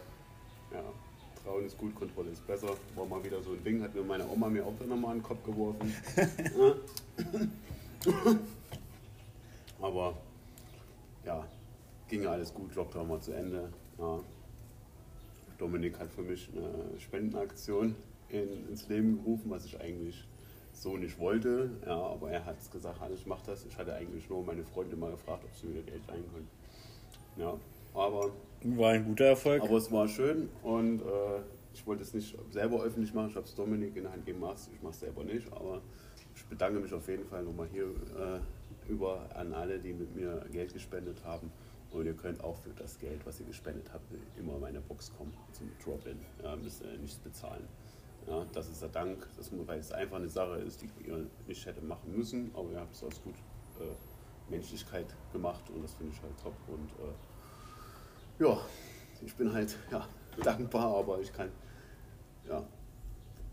ja, 0.72 0.82
Trauen 1.42 1.66
ist 1.66 1.76
gut, 1.76 1.94
Kontrolle 1.94 2.30
ist 2.30 2.46
besser. 2.46 2.70
War 2.94 3.06
mal 3.06 3.22
wieder 3.22 3.42
so 3.42 3.52
ein 3.52 3.62
Ding, 3.62 3.82
hat 3.82 3.94
mir 3.94 4.02
meine 4.02 4.26
Oma 4.28 4.48
mir 4.48 4.64
auch 4.64 4.72
dann 4.78 4.88
nochmal 4.88 5.12
in 5.12 5.18
den 5.18 5.24
Kopf 5.24 5.44
geworfen. 5.44 5.94
Aber 9.80 10.14
ja, 11.24 11.46
ging 12.08 12.26
alles 12.26 12.52
gut, 12.52 12.74
Lockdown 12.74 13.08
war 13.10 13.20
zu 13.20 13.32
Ende. 13.32 13.70
Ja. 13.98 14.20
Dominik 15.58 15.98
hat 15.98 16.10
für 16.10 16.22
mich 16.22 16.48
eine 16.52 16.98
Spendenaktion 16.98 17.94
in, 18.28 18.68
ins 18.68 18.88
Leben 18.88 19.22
gerufen, 19.22 19.50
was 19.50 19.64
ich 19.64 19.80
eigentlich 19.80 20.26
so 20.72 20.96
nicht 20.96 21.18
wollte. 21.18 21.70
Ja, 21.86 21.96
aber 21.96 22.30
er 22.30 22.44
hat 22.44 22.56
gesagt, 22.72 23.00
ich 23.14 23.26
mache 23.26 23.46
das. 23.46 23.64
Ich 23.64 23.76
hatte 23.76 23.94
eigentlich 23.94 24.28
nur 24.28 24.44
meine 24.44 24.64
Freunde 24.64 24.96
mal 24.96 25.10
gefragt, 25.10 25.44
ob 25.44 25.56
sie 25.56 25.68
mir 25.68 25.82
Geld 25.82 26.02
leihen 26.08 26.24
können. 26.32 26.48
Ja, 27.36 27.54
aber 27.94 28.30
war 28.64 28.90
ein 28.90 29.04
guter 29.04 29.26
Erfolg. 29.26 29.62
Aber 29.62 29.76
es 29.76 29.92
war 29.92 30.08
schön 30.08 30.48
und 30.62 31.00
äh, 31.00 31.40
ich 31.74 31.86
wollte 31.86 32.02
es 32.02 32.14
nicht 32.14 32.36
selber 32.50 32.82
öffentlich 32.82 33.12
machen. 33.12 33.28
Ich 33.28 33.36
habe 33.36 33.46
es 33.46 33.54
Dominik 33.54 33.96
in 33.96 34.04
der 34.04 34.12
Hand 34.12 34.24
gemacht. 34.24 34.58
Ich 34.72 34.82
mache 34.82 34.92
es 34.92 35.00
selber 35.00 35.24
nicht, 35.24 35.52
aber 35.52 35.82
ich 36.34 36.44
bedanke 36.46 36.80
mich 36.80 36.92
auf 36.92 37.06
jeden 37.08 37.26
Fall 37.26 37.42
nochmal 37.42 37.68
hier 37.70 37.84
äh, 37.84 38.90
über 38.90 39.28
an 39.34 39.52
alle, 39.52 39.78
die 39.78 39.92
mit 39.92 40.14
mir 40.14 40.44
Geld 40.50 40.72
gespendet 40.72 41.24
haben. 41.24 41.50
Und 41.90 42.06
ihr 42.06 42.14
könnt 42.14 42.42
auch 42.42 42.56
für 42.56 42.70
das 42.70 42.98
Geld, 42.98 43.24
was 43.24 43.38
ihr 43.40 43.46
gespendet 43.46 43.90
habt, 43.92 44.04
immer 44.36 44.54
in 44.54 44.60
meine 44.60 44.80
Box 44.80 45.12
kommen 45.16 45.32
zum 45.52 45.70
Drop-In. 45.84 46.18
Ja, 46.42 46.56
müsst 46.56 46.82
ihr 46.82 46.98
nichts 46.98 47.18
bezahlen. 47.18 47.68
Ja, 48.26 48.46
das 48.52 48.68
ist 48.68 48.80
der 48.80 48.88
Dank, 48.88 49.28
das, 49.36 49.50
weil 49.66 49.78
es 49.78 49.92
einfach 49.92 50.16
eine 50.16 50.28
Sache 50.28 50.56
ist, 50.56 50.82
die 50.82 50.88
ihr 51.06 51.26
nicht 51.46 51.64
hätte 51.66 51.82
machen 51.82 52.16
müssen, 52.16 52.50
aber 52.54 52.70
ihr 52.70 52.80
habt 52.80 52.94
es 52.94 53.04
aus 53.04 53.22
gut 53.22 53.34
äh, 53.78 54.50
Menschlichkeit 54.50 55.06
gemacht 55.32 55.68
und 55.70 55.82
das 55.82 55.94
finde 55.94 56.12
ich 56.14 56.22
halt 56.22 56.32
top. 56.42 56.54
Und 56.66 56.90
äh, 57.04 57.12
ja, 58.38 58.58
ich 59.24 59.34
bin 59.34 59.52
halt 59.52 59.76
ja, 59.90 60.06
dankbar, 60.42 60.96
aber 60.96 61.20
ich 61.20 61.32
kann 61.32 61.50
ja, 62.48 62.62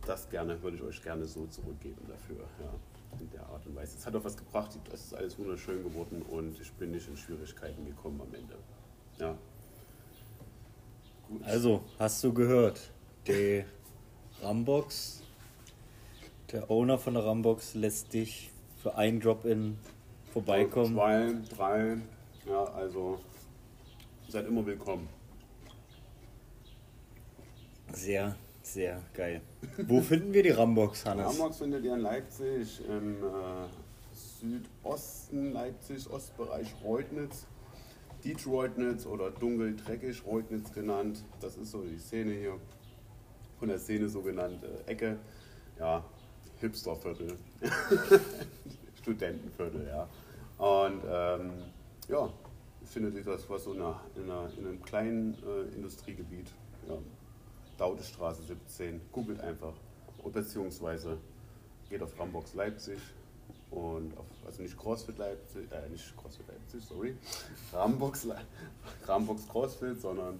das 0.05 0.29
gerne, 0.29 0.61
würde 0.61 0.77
ich 0.77 0.83
euch 0.83 1.03
gerne 1.03 1.25
so 1.25 1.45
zurückgeben 1.47 2.05
dafür. 2.07 2.45
Ja 2.59 2.73
in 3.19 3.29
der 3.31 3.45
Art 3.47 3.65
und 3.65 3.75
Weise. 3.75 3.97
Es 3.97 4.05
hat 4.05 4.15
auch 4.15 4.23
was 4.23 4.37
gebracht, 4.37 4.77
es 4.93 5.05
ist 5.05 5.13
alles 5.13 5.37
wunderschön 5.37 5.83
geworden 5.83 6.21
und 6.29 6.59
ich 6.59 6.71
bin 6.73 6.91
nicht 6.91 7.07
in 7.07 7.17
Schwierigkeiten 7.17 7.85
gekommen 7.85 8.21
am 8.21 8.33
Ende. 8.33 8.55
Ja. 9.19 9.37
Gut. 11.27 11.43
Also, 11.43 11.81
hast 11.99 12.23
du 12.23 12.33
gehört, 12.33 12.91
die 13.27 13.63
Rambox, 14.41 15.21
der 16.51 16.69
Owner 16.69 16.97
von 16.97 17.13
der 17.13 17.25
Rambox 17.25 17.75
lässt 17.75 18.13
dich 18.13 18.51
für 18.81 18.95
einen 18.95 19.19
Drop-In 19.19 19.77
vorbeikommen. 20.33 20.93
Zwei, 20.95 21.33
drei, 21.55 21.97
ja, 22.47 22.63
also 22.63 23.19
seid 24.31 24.47
immer 24.47 24.65
willkommen. 24.65 25.09
Sehr 27.93 28.35
sehr 28.63 29.01
geil. 29.13 29.41
Wo 29.87 30.01
finden 30.01 30.33
wir 30.33 30.43
die 30.43 30.49
Rambox, 30.49 31.05
Hannes? 31.05 31.25
Rambox 31.27 31.57
findet 31.57 31.83
ihr 31.83 31.93
in 31.95 31.99
Leipzig, 31.99 32.79
im 32.87 33.15
äh, 33.23 33.67
Südosten 34.13 35.51
Leipzig, 35.51 36.09
Ostbereich 36.09 36.73
Reutnitz. 36.83 37.45
Detroitnitz 38.23 39.07
oder 39.07 39.31
dunkel 39.31 39.75
dreckig 39.75 40.23
Reutnitz 40.25 40.71
genannt. 40.71 41.23
Das 41.41 41.57
ist 41.57 41.71
so 41.71 41.81
die 41.81 41.97
Szene 41.97 42.33
hier. 42.33 42.57
Von 43.59 43.67
der 43.67 43.79
Szene 43.79 44.09
so 44.09 44.21
genannte 44.21 44.83
Ecke. 44.85 45.17
Ja, 45.79 46.05
Hipsterviertel. 46.59 47.35
Studentenviertel, 49.01 49.87
ja. 49.87 50.07
Und 50.57 51.01
ähm, 51.09 51.51
ja, 52.07 52.29
findet 52.91 53.15
ihr 53.15 53.23
das 53.23 53.49
was 53.49 53.63
so 53.63 53.73
in, 53.73 53.81
einer, 53.81 53.99
in, 54.15 54.23
einer, 54.23 54.49
in 54.57 54.67
einem 54.67 54.81
kleinen 54.81 55.33
äh, 55.43 55.75
Industriegebiet. 55.75 56.47
Ja, 56.87 56.97
Daudestraße 57.77 58.43
17. 58.43 59.01
Googelt 59.11 59.39
einfach. 59.41 59.73
Beziehungsweise 60.31 61.17
geht 61.89 62.01
auf 62.03 62.17
Rambox 62.19 62.53
Leipzig 62.53 62.99
und 63.71 64.15
auf, 64.17 64.25
also 64.45 64.61
nicht 64.61 64.77
CrossFit 64.77 65.17
Leipzig, 65.17 65.71
äh, 65.71 65.89
nicht 65.89 66.15
CrossFit 66.17 66.47
Leipzig, 66.47 66.83
sorry, 66.83 67.15
Rambox, 67.73 68.25
Le- 68.25 68.41
Rambox 69.07 69.47
CrossFit, 69.47 69.99
sondern 69.99 70.39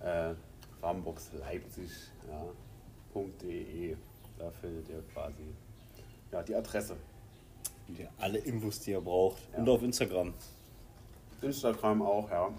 äh, 0.00 0.34
Rambox 0.82 1.30
Leipzig, 1.40 1.90
ja, 2.28 3.22
.de. 3.42 3.96
Da 4.38 4.50
findet 4.52 4.88
ihr 4.88 5.02
quasi 5.12 5.42
ja, 6.32 6.42
die 6.42 6.54
Adresse. 6.54 6.96
Die- 7.88 8.06
Alle 8.18 8.38
Infos, 8.38 8.80
die 8.80 8.92
ihr 8.92 9.00
braucht. 9.00 9.38
Ja. 9.52 9.58
Und 9.58 9.68
auf 9.68 9.82
Instagram. 9.82 10.32
Instagram 11.42 12.02
auch, 12.02 12.30
ja. 12.30 12.50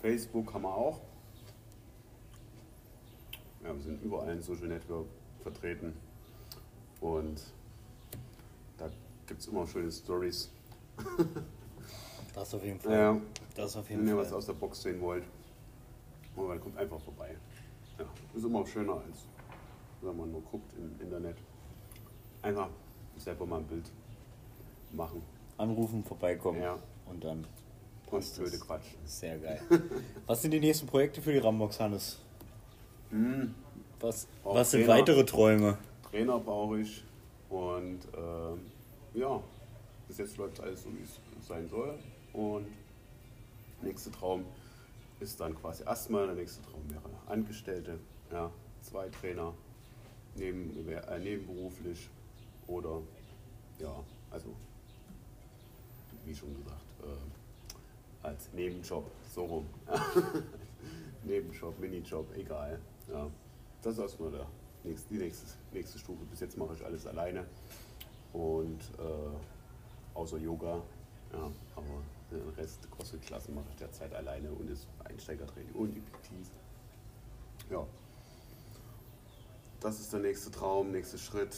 Facebook 0.00 0.52
haben 0.54 0.62
wir 0.62 0.74
auch. 0.74 1.00
Ja, 3.62 3.74
wir 3.74 3.82
sind 3.82 4.02
überall 4.02 4.30
in 4.32 4.42
Social 4.42 4.68
Network 4.68 5.06
vertreten. 5.42 5.94
Und 7.00 7.40
da 8.78 8.90
gibt 9.26 9.40
es 9.40 9.46
immer 9.48 9.66
schöne 9.66 9.90
Stories. 9.90 10.50
Das 12.32 12.54
auf 12.54 12.62
jeden 12.62 12.78
Fall. 12.78 12.92
Ja, 12.92 13.20
Das 13.56 13.76
auf 13.76 13.90
wenn 13.90 13.96
jeden 13.98 14.08
ihr 14.08 14.16
was 14.16 14.28
Fall. 14.28 14.38
aus 14.38 14.46
der 14.46 14.52
Box 14.52 14.82
sehen 14.82 15.00
wollt, 15.00 15.24
aber 16.36 16.50
dann 16.50 16.60
kommt 16.60 16.76
einfach 16.78 17.00
vorbei. 17.00 17.36
Ja, 17.98 18.04
ist 18.34 18.44
immer 18.44 18.64
schöner 18.64 18.92
als 18.94 19.26
wenn 20.00 20.16
man 20.16 20.30
nur 20.30 20.40
guckt 20.42 20.72
im 20.78 20.98
Internet. 21.00 21.36
Einfach 22.40 22.68
selber 23.16 23.46
mal 23.46 23.58
ein 23.58 23.66
Bild 23.66 23.90
machen 24.92 25.22
Anrufen, 25.58 26.04
vorbeikommen. 26.04 26.62
Ja. 26.62 26.78
Und 27.10 27.24
dann 27.24 27.38
und 27.38 27.46
passt 28.10 28.36
blöde 28.36 28.56
es. 28.56 28.60
Quatsch. 28.60 28.86
Sehr 29.04 29.38
geil. 29.38 29.60
was 30.26 30.42
sind 30.42 30.52
die 30.52 30.60
nächsten 30.60 30.86
Projekte 30.86 31.20
für 31.20 31.32
die 31.32 31.38
Rambox, 31.38 31.80
Hannes? 31.80 32.18
Hm. 33.10 33.54
Was, 34.00 34.26
was 34.44 34.70
sind 34.70 34.86
Trainer. 34.86 34.98
weitere 35.00 35.24
Träume? 35.24 35.78
Trainer 36.10 36.38
brauche 36.38 36.80
ich 36.80 37.04
und 37.50 38.00
ähm, 38.16 38.60
ja, 39.14 39.42
bis 40.08 40.18
jetzt 40.18 40.36
läuft 40.38 40.60
alles 40.60 40.82
so, 40.82 40.88
wie 40.90 41.02
es 41.02 41.46
sein 41.46 41.68
soll. 41.68 41.98
Und 42.32 42.66
nächster 43.82 44.10
Traum 44.12 44.44
ist 45.18 45.38
dann 45.40 45.54
quasi 45.54 45.84
erstmal, 45.84 46.26
der 46.26 46.36
nächste 46.36 46.62
Traum 46.62 46.82
wäre 46.88 47.02
Angestellte, 47.26 47.98
ja, 48.32 48.50
zwei 48.80 49.08
Trainer, 49.08 49.52
neben, 50.36 50.88
äh, 50.88 51.18
nebenberuflich 51.18 52.08
oder 52.66 53.02
ja, 53.78 53.92
also 54.30 54.54
wie 56.24 56.34
schon 56.34 56.54
gesagt, 56.54 56.82
äh, 57.02 58.26
als 58.26 58.52
Nebenjob, 58.52 59.10
so 59.34 59.44
rum. 59.44 59.66
Nebenjob, 61.24 61.78
Minijob, 61.78 62.26
egal. 62.36 62.78
Ja. 63.08 63.30
Das 63.82 63.94
ist 63.94 64.00
erstmal 64.00 64.30
der 64.30 64.46
nächste, 64.84 65.14
die 65.14 65.18
nächste, 65.18 65.46
nächste 65.72 65.98
Stufe. 65.98 66.24
Bis 66.30 66.40
jetzt 66.40 66.56
mache 66.56 66.74
ich 66.74 66.84
alles 66.84 67.06
alleine. 67.06 67.46
Und 68.32 68.80
äh, 68.98 70.16
außer 70.16 70.38
Yoga. 70.38 70.82
Ja, 71.32 71.50
aber 71.76 72.02
den 72.30 72.48
Rest 72.56 72.90
CrossFit-Klassen 72.90 73.54
mache 73.54 73.66
ich 73.70 73.76
derzeit 73.76 74.12
alleine 74.14 74.50
und 74.50 74.68
das 74.68 74.86
Einsteigertraining 75.04 75.72
und 75.74 75.94
die 75.94 76.00
PTs. 76.00 76.50
Ja. 77.70 77.86
Das 79.80 80.00
ist 80.00 80.12
der 80.12 80.20
nächste 80.20 80.50
Traum, 80.50 80.90
nächster 80.90 81.18
Schritt. 81.18 81.56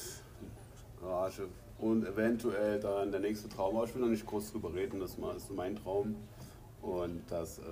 Garage. 1.01 1.49
Und 1.83 2.07
eventuell 2.07 2.79
dann 2.79 3.11
der 3.11 3.19
nächste 3.19 3.49
Traum, 3.49 3.75
aber 3.77 3.87
ich 3.87 3.95
will 3.95 4.03
noch 4.03 4.09
nicht 4.09 4.25
groß 4.25 4.53
drüber 4.53 4.73
reden, 4.73 5.01
das 5.01 5.17
ist 5.19 5.51
mein 5.51 5.75
Traum. 5.75 6.15
Und 6.81 7.23
das, 7.29 7.59
äh, 7.59 7.63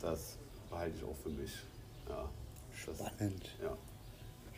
das 0.00 0.36
behalte 0.68 0.96
ich 0.96 1.04
auch 1.04 1.14
für 1.22 1.28
mich. 1.28 1.52
Ja, 2.08 2.28
das, 2.86 2.98
Spannend. 2.98 3.50
ja. 3.62 3.76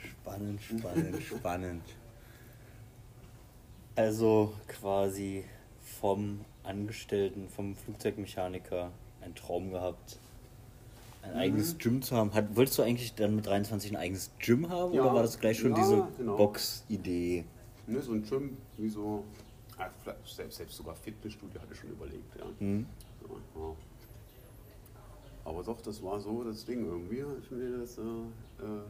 Spannend, 0.03 0.63
spannend, 0.63 1.23
spannend. 1.39 1.83
Also 3.95 4.55
quasi 4.69 5.45
vom 6.01 6.41
Angestellten, 6.65 7.47
vom 7.51 7.77
Flugzeugmechaniker 7.77 8.91
ein 9.21 9.35
Traum 9.35 9.71
gehabt, 9.71 10.19
ein 11.23 11.35
eigenes 11.35 11.77
Gym 11.77 12.01
zu 12.01 12.17
haben. 12.17 12.33
Hat, 12.33 12.57
wolltest 12.57 12.79
du 12.79 12.83
eigentlich 12.83 13.15
dann 13.17 13.37
mit 13.37 13.47
23 13.47 13.91
ein 13.91 13.97
eigenes 13.97 14.31
Gym 14.39 14.71
haben 14.71 14.95
Ja, 14.95 15.03
oder 15.03 15.13
war 15.15 15.23
das 15.23 15.39
gleich 15.39 15.59
schon 15.59 15.73
ja, 15.73 15.77
diese 15.77 16.09
genau. 16.17 16.37
Box-Idee? 16.39 17.45
Ne, 17.87 18.03
so 18.03 18.13
ein 18.13 18.23
Gym, 18.23 18.57
wie 18.77 18.89
so, 18.89 19.25
selbst, 20.25 20.57
selbst 20.57 20.77
sogar 20.77 20.97
Fitnessstudio 20.97 21.61
hatte 21.61 21.73
ich 21.73 21.79
schon 21.79 21.91
überlegt. 21.91 22.37
Ja. 22.37 22.47
Hm? 22.59 22.87
Ja, 23.23 23.61
ja. 23.61 23.77
Aber 25.45 25.63
doch, 25.63 25.81
das 25.81 26.03
war 26.03 26.21
so 26.21 26.43
das 26.43 26.65
Ding 26.65 26.85
irgendwie. 26.85 27.25
Ich 27.41 27.47
finde, 27.47 27.79
das, 27.79 27.99
äh, 27.99 28.03
äh, 28.03 28.83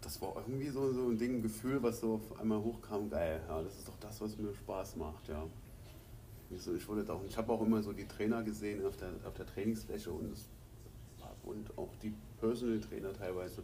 das 0.00 0.22
war 0.22 0.36
irgendwie 0.36 0.68
so, 0.68 0.92
so 0.92 1.08
ein 1.08 1.18
Ding, 1.18 1.36
ein 1.36 1.42
Gefühl, 1.42 1.82
was 1.82 2.00
so 2.00 2.14
auf 2.14 2.40
einmal 2.40 2.62
hochkam. 2.62 3.10
Geil, 3.10 3.40
ja, 3.48 3.60
das 3.62 3.76
ist 3.76 3.88
doch 3.88 3.98
das, 3.98 4.20
was 4.20 4.38
mir 4.38 4.54
Spaß 4.54 4.96
macht, 4.96 5.28
ja. 5.28 5.44
Ich, 6.50 6.62
so, 6.62 6.74
ich, 6.74 6.86
wollte 6.86 7.04
da 7.04 7.14
auch, 7.14 7.24
ich 7.26 7.36
habe 7.36 7.52
auch 7.52 7.62
immer 7.62 7.82
so 7.82 7.92
die 7.92 8.06
Trainer 8.06 8.42
gesehen 8.44 8.86
auf 8.86 8.96
der, 8.96 9.10
auf 9.26 9.34
der 9.34 9.46
Trainingsfläche 9.46 10.12
und, 10.12 10.30
das, 10.30 10.48
und 11.42 11.76
auch 11.76 11.90
die 12.02 12.14
Personal 12.38 12.78
Trainer 12.80 13.12
teilweise, 13.12 13.62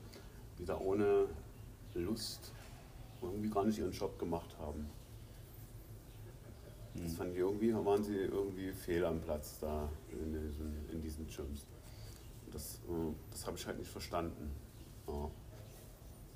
die 0.58 0.64
da 0.64 0.78
ohne 0.78 1.26
Lust 1.94 2.52
irgendwie 3.22 3.50
gar 3.50 3.64
nicht 3.64 3.78
ihren 3.78 3.92
Job 3.92 4.18
gemacht 4.18 4.56
haben. 4.58 4.88
Das 6.94 7.14
fand 7.14 7.32
ich 7.32 7.38
irgendwie, 7.38 7.72
waren 7.74 8.02
sie 8.02 8.16
irgendwie 8.16 8.72
fehl 8.72 9.04
am 9.04 9.20
Platz 9.20 9.58
da 9.60 9.88
in 10.10 10.32
diesen, 10.32 10.88
in 10.90 11.00
diesen 11.00 11.26
Gyms. 11.26 11.66
Das, 12.52 12.76
äh, 12.88 13.12
das 13.30 13.46
habe 13.46 13.56
ich 13.56 13.66
halt 13.66 13.78
nicht 13.78 13.90
verstanden. 13.90 14.50
Ja. 15.06 15.30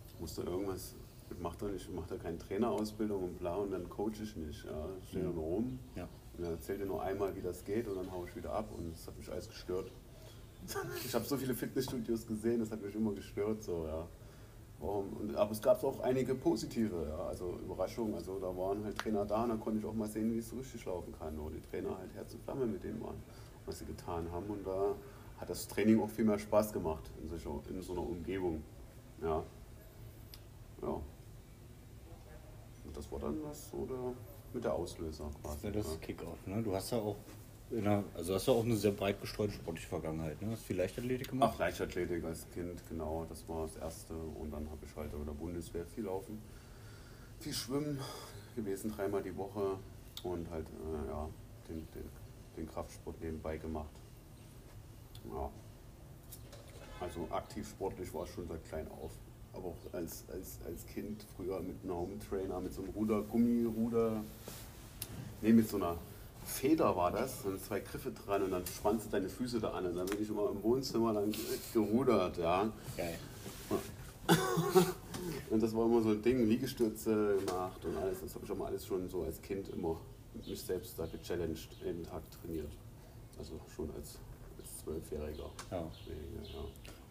Ich 0.06 0.20
musste 0.20 0.42
irgendwas, 0.42 0.94
ich 1.30 1.38
mache 1.40 1.56
da 1.58 1.66
nicht, 1.66 1.88
ich 1.88 1.94
mache 1.94 2.10
da 2.10 2.16
keine 2.16 2.38
Trainerausbildung 2.38 3.24
und 3.24 3.38
bla 3.38 3.56
und 3.56 3.72
dann 3.72 3.88
coach 3.88 4.20
ich 4.20 4.36
nicht. 4.36 4.64
Ja. 4.64 4.88
Ich 5.00 5.08
stehe 5.08 5.24
da 5.24 5.30
nur 5.30 5.42
rum 5.44 5.78
Ja. 5.96 6.08
und 6.36 6.44
dann 6.44 6.52
erzählt 6.52 6.78
ihr 6.80 6.86
nur 6.86 7.02
einmal, 7.02 7.34
wie 7.34 7.40
das 7.40 7.64
geht 7.64 7.88
und 7.88 7.96
dann 7.96 8.12
haue 8.12 8.28
ich 8.28 8.36
wieder 8.36 8.52
ab 8.52 8.70
und 8.76 8.92
das 8.92 9.06
hat 9.06 9.16
mich 9.18 9.30
alles 9.30 9.48
gestört. 9.48 9.90
Ich 11.04 11.12
habe 11.12 11.24
so 11.24 11.36
viele 11.36 11.54
Fitnessstudios 11.54 12.24
gesehen, 12.24 12.60
das 12.60 12.70
hat 12.70 12.80
mich 12.82 12.94
immer 12.94 13.12
gestört. 13.12 13.64
So, 13.64 13.84
ja. 13.84 14.06
Und, 14.82 15.36
aber 15.36 15.52
es 15.52 15.62
gab 15.62 15.82
auch 15.84 16.00
einige 16.00 16.34
positive, 16.34 17.06
ja, 17.08 17.26
also 17.26 17.56
Überraschungen. 17.62 18.14
Also 18.14 18.40
da 18.40 18.48
waren 18.56 18.82
halt 18.84 18.98
Trainer 18.98 19.24
da 19.24 19.44
und 19.44 19.50
dann 19.50 19.60
konnte 19.60 19.78
ich 19.78 19.86
auch 19.86 19.94
mal 19.94 20.08
sehen, 20.08 20.32
wie 20.34 20.38
es 20.38 20.50
so 20.50 20.56
richtig 20.56 20.84
laufen 20.84 21.14
kann. 21.16 21.38
Wo 21.38 21.48
die 21.48 21.60
Trainer 21.60 21.96
halt 21.96 22.12
Herz 22.14 22.34
und 22.34 22.42
Flamme 22.42 22.66
mit 22.66 22.82
dem 22.82 23.00
waren, 23.00 23.22
was 23.64 23.78
sie 23.78 23.84
getan 23.84 24.26
haben. 24.32 24.46
Und 24.46 24.66
da 24.66 24.94
hat 25.38 25.48
das 25.48 25.68
Training 25.68 26.00
auch 26.00 26.10
viel 26.10 26.24
mehr 26.24 26.38
Spaß 26.38 26.72
gemacht 26.72 27.10
in, 27.22 27.28
solcher, 27.28 27.60
in 27.70 27.80
so 27.80 27.92
einer 27.92 28.02
Umgebung. 28.02 28.62
Ja. 29.22 29.44
Ja. 30.82 31.00
Und 32.84 32.96
das 32.96 33.10
war 33.12 33.20
dann 33.20 33.40
das 33.44 33.70
so 33.70 33.86
der, 33.86 34.12
mit 34.52 34.64
der 34.64 34.74
Auslöser 34.74 35.30
Das 35.42 35.52
quasi. 35.52 35.62
wäre 35.62 35.72
das 35.74 35.92
ja. 35.92 35.98
Kickoff, 35.98 36.46
ne? 36.46 36.60
Du 36.60 36.74
hast 36.74 36.90
ja 36.90 36.98
auch 36.98 37.16
einer, 37.78 38.04
also 38.14 38.34
hast 38.34 38.46
ja 38.46 38.54
auch 38.54 38.64
eine 38.64 38.76
sehr 38.76 38.92
breit 38.92 39.20
gestreute 39.20 39.52
sportliche 39.52 39.88
Vergangenheit, 39.88 40.40
ne? 40.42 40.50
Hast 40.52 40.64
viel 40.64 40.76
Leichtathletik 40.76 41.28
gemacht? 41.28 41.52
Ach, 41.54 41.58
Leichtathletik 41.58 42.24
als 42.24 42.46
Kind, 42.52 42.82
genau, 42.88 43.26
das 43.28 43.48
war 43.48 43.66
das 43.66 43.76
Erste. 43.76 44.14
Und 44.14 44.52
dann 44.52 44.68
habe 44.70 44.84
ich 44.84 44.96
halt 44.96 45.12
bei 45.12 45.24
der 45.24 45.32
Bundeswehr 45.32 45.84
viel 45.86 46.04
Laufen, 46.04 46.40
viel 47.40 47.52
Schwimmen 47.52 47.98
gewesen, 48.56 48.92
dreimal 48.94 49.22
die 49.22 49.36
Woche 49.36 49.78
und 50.22 50.50
halt 50.50 50.66
äh, 50.66 51.08
ja, 51.08 51.28
den, 51.68 51.86
den, 51.94 52.08
den 52.56 52.68
Kraftsport 52.68 53.20
nebenbei 53.20 53.56
gemacht. 53.56 53.90
Ja. 55.32 55.50
Also 57.00 57.26
aktiv 57.30 57.68
sportlich 57.68 58.12
war 58.14 58.24
ich 58.24 58.30
schon 58.32 58.46
seit 58.46 58.64
klein 58.68 58.86
auf. 59.02 59.10
Aber 59.54 59.66
auch 59.66 59.94
als, 59.94 60.24
als, 60.32 60.58
als 60.66 60.86
Kind 60.86 61.24
früher 61.36 61.60
mit 61.60 61.76
einem 61.82 61.94
Home 61.94 62.18
Trainer, 62.28 62.60
mit 62.60 62.72
so 62.72 62.82
einem 62.82 62.90
Ruder, 62.92 63.22
Gummiruder, 63.22 64.22
nee, 65.42 65.52
mit 65.52 65.68
so 65.68 65.76
einer 65.76 65.96
Feder 66.44 66.96
war 66.96 67.10
das, 67.10 67.44
und 67.44 67.62
zwei 67.62 67.80
Griffe 67.80 68.10
dran 68.10 68.42
und 68.42 68.50
dann 68.50 68.66
spannst 68.66 69.06
du 69.06 69.10
deine 69.10 69.28
Füße 69.28 69.60
da 69.60 69.70
an 69.70 69.86
und 69.86 69.96
dann 69.96 70.06
bin 70.06 70.22
ich 70.22 70.28
immer 70.28 70.50
im 70.50 70.62
Wohnzimmer 70.62 71.12
dann 71.12 71.32
gerudert, 71.72 72.36
ja. 72.38 72.70
Geil. 72.96 73.18
Und 75.50 75.62
das 75.62 75.74
war 75.76 75.86
immer 75.86 76.02
so 76.02 76.10
ein 76.10 76.22
Ding, 76.22 76.48
Liegestütze 76.48 77.36
gemacht 77.44 77.84
und 77.84 77.96
alles. 77.96 78.20
Das 78.20 78.34
habe 78.34 78.44
ich 78.44 78.50
auch 78.50 78.56
mal 78.56 78.66
alles 78.66 78.86
schon 78.86 79.08
so 79.08 79.22
als 79.22 79.40
Kind 79.42 79.68
immer 79.68 80.00
mit 80.34 80.46
mich 80.48 80.62
selbst 80.62 80.98
da 80.98 81.06
gechallenged, 81.06 81.68
jeden 81.84 82.02
Tag 82.02 82.22
trainiert. 82.30 82.72
Also 83.38 83.60
schon 83.74 83.90
als, 83.90 84.18
als 84.58 84.78
Zwölfjähriger. 84.82 85.50
Ja. 85.70 85.78
Ja. 85.78 85.90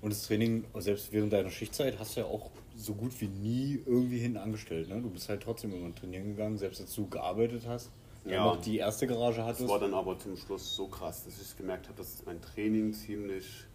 Und 0.01 0.11
das 0.11 0.23
Training, 0.23 0.65
selbst 0.79 1.11
während 1.11 1.31
deiner 1.31 1.51
Schichtzeit, 1.51 1.99
hast 1.99 2.15
du 2.15 2.21
ja 2.21 2.25
auch 2.25 2.49
so 2.75 2.93
gut 2.95 3.19
wie 3.21 3.27
nie 3.27 3.79
irgendwie 3.85 4.17
hinten 4.17 4.37
angestellt. 4.37 4.89
Ne? 4.89 4.99
Du 5.01 5.09
bist 5.09 5.29
halt 5.29 5.43
trotzdem 5.43 5.73
immer 5.73 5.93
trainieren 5.93 6.29
gegangen, 6.29 6.57
selbst 6.57 6.81
als 6.81 6.95
du 6.95 7.07
gearbeitet 7.07 7.63
hast. 7.67 7.91
Ja. 8.25 8.31
Ja. 8.31 8.45
noch 8.45 8.61
die 8.61 8.77
erste 8.77 9.07
Garage 9.07 9.43
hattest. 9.43 9.61
Das 9.61 9.69
war 9.69 9.79
dann 9.79 9.93
aber 9.93 10.17
zum 10.19 10.37
Schluss 10.37 10.75
so 10.75 10.87
krass, 10.87 11.25
dass 11.25 11.41
ich 11.41 11.57
gemerkt 11.57 11.87
habe, 11.87 11.97
dass 11.97 12.23
mein 12.25 12.41
Training 12.41 12.93
ziemlich, 12.93 13.65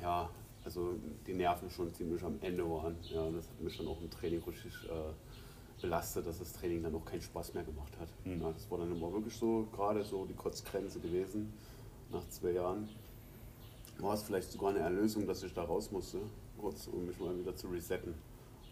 ja, 0.00 0.30
also 0.64 0.94
die 1.26 1.34
Nerven 1.34 1.68
schon 1.70 1.92
ziemlich 1.92 2.22
am 2.22 2.38
Ende 2.40 2.68
waren. 2.68 2.96
Ja, 3.02 3.28
das 3.30 3.48
hat 3.48 3.60
mich 3.60 3.76
dann 3.76 3.88
auch 3.88 4.00
im 4.00 4.10
Training 4.10 4.42
richtig 4.44 4.72
äh, 4.84 5.80
belastet, 5.82 6.26
dass 6.26 6.38
das 6.38 6.52
Training 6.54 6.82
dann 6.82 6.94
auch 6.94 7.04
keinen 7.04 7.20
Spaß 7.20 7.54
mehr 7.54 7.64
gemacht 7.64 7.92
hat. 8.00 8.08
Mhm. 8.24 8.40
Ja, 8.40 8.52
das 8.52 8.70
war 8.70 8.78
dann 8.78 8.92
immer 8.92 9.12
wirklich 9.12 9.36
so, 9.36 9.68
gerade 9.72 10.02
so 10.04 10.24
die 10.24 10.34
Kotzgrenze 10.34 11.00
gewesen, 11.00 11.52
nach 12.10 12.26
zwei 12.28 12.52
Jahren. 12.52 12.88
War 13.98 14.14
es 14.14 14.22
vielleicht 14.22 14.50
sogar 14.50 14.70
eine 14.70 14.78
Erlösung, 14.78 15.26
dass 15.26 15.42
ich 15.42 15.52
da 15.52 15.64
raus 15.64 15.90
musste, 15.90 16.18
kurz, 16.58 16.86
um 16.86 17.06
mich 17.06 17.18
mal 17.20 17.38
wieder 17.38 17.54
zu 17.54 17.68
resetten. 17.68 18.14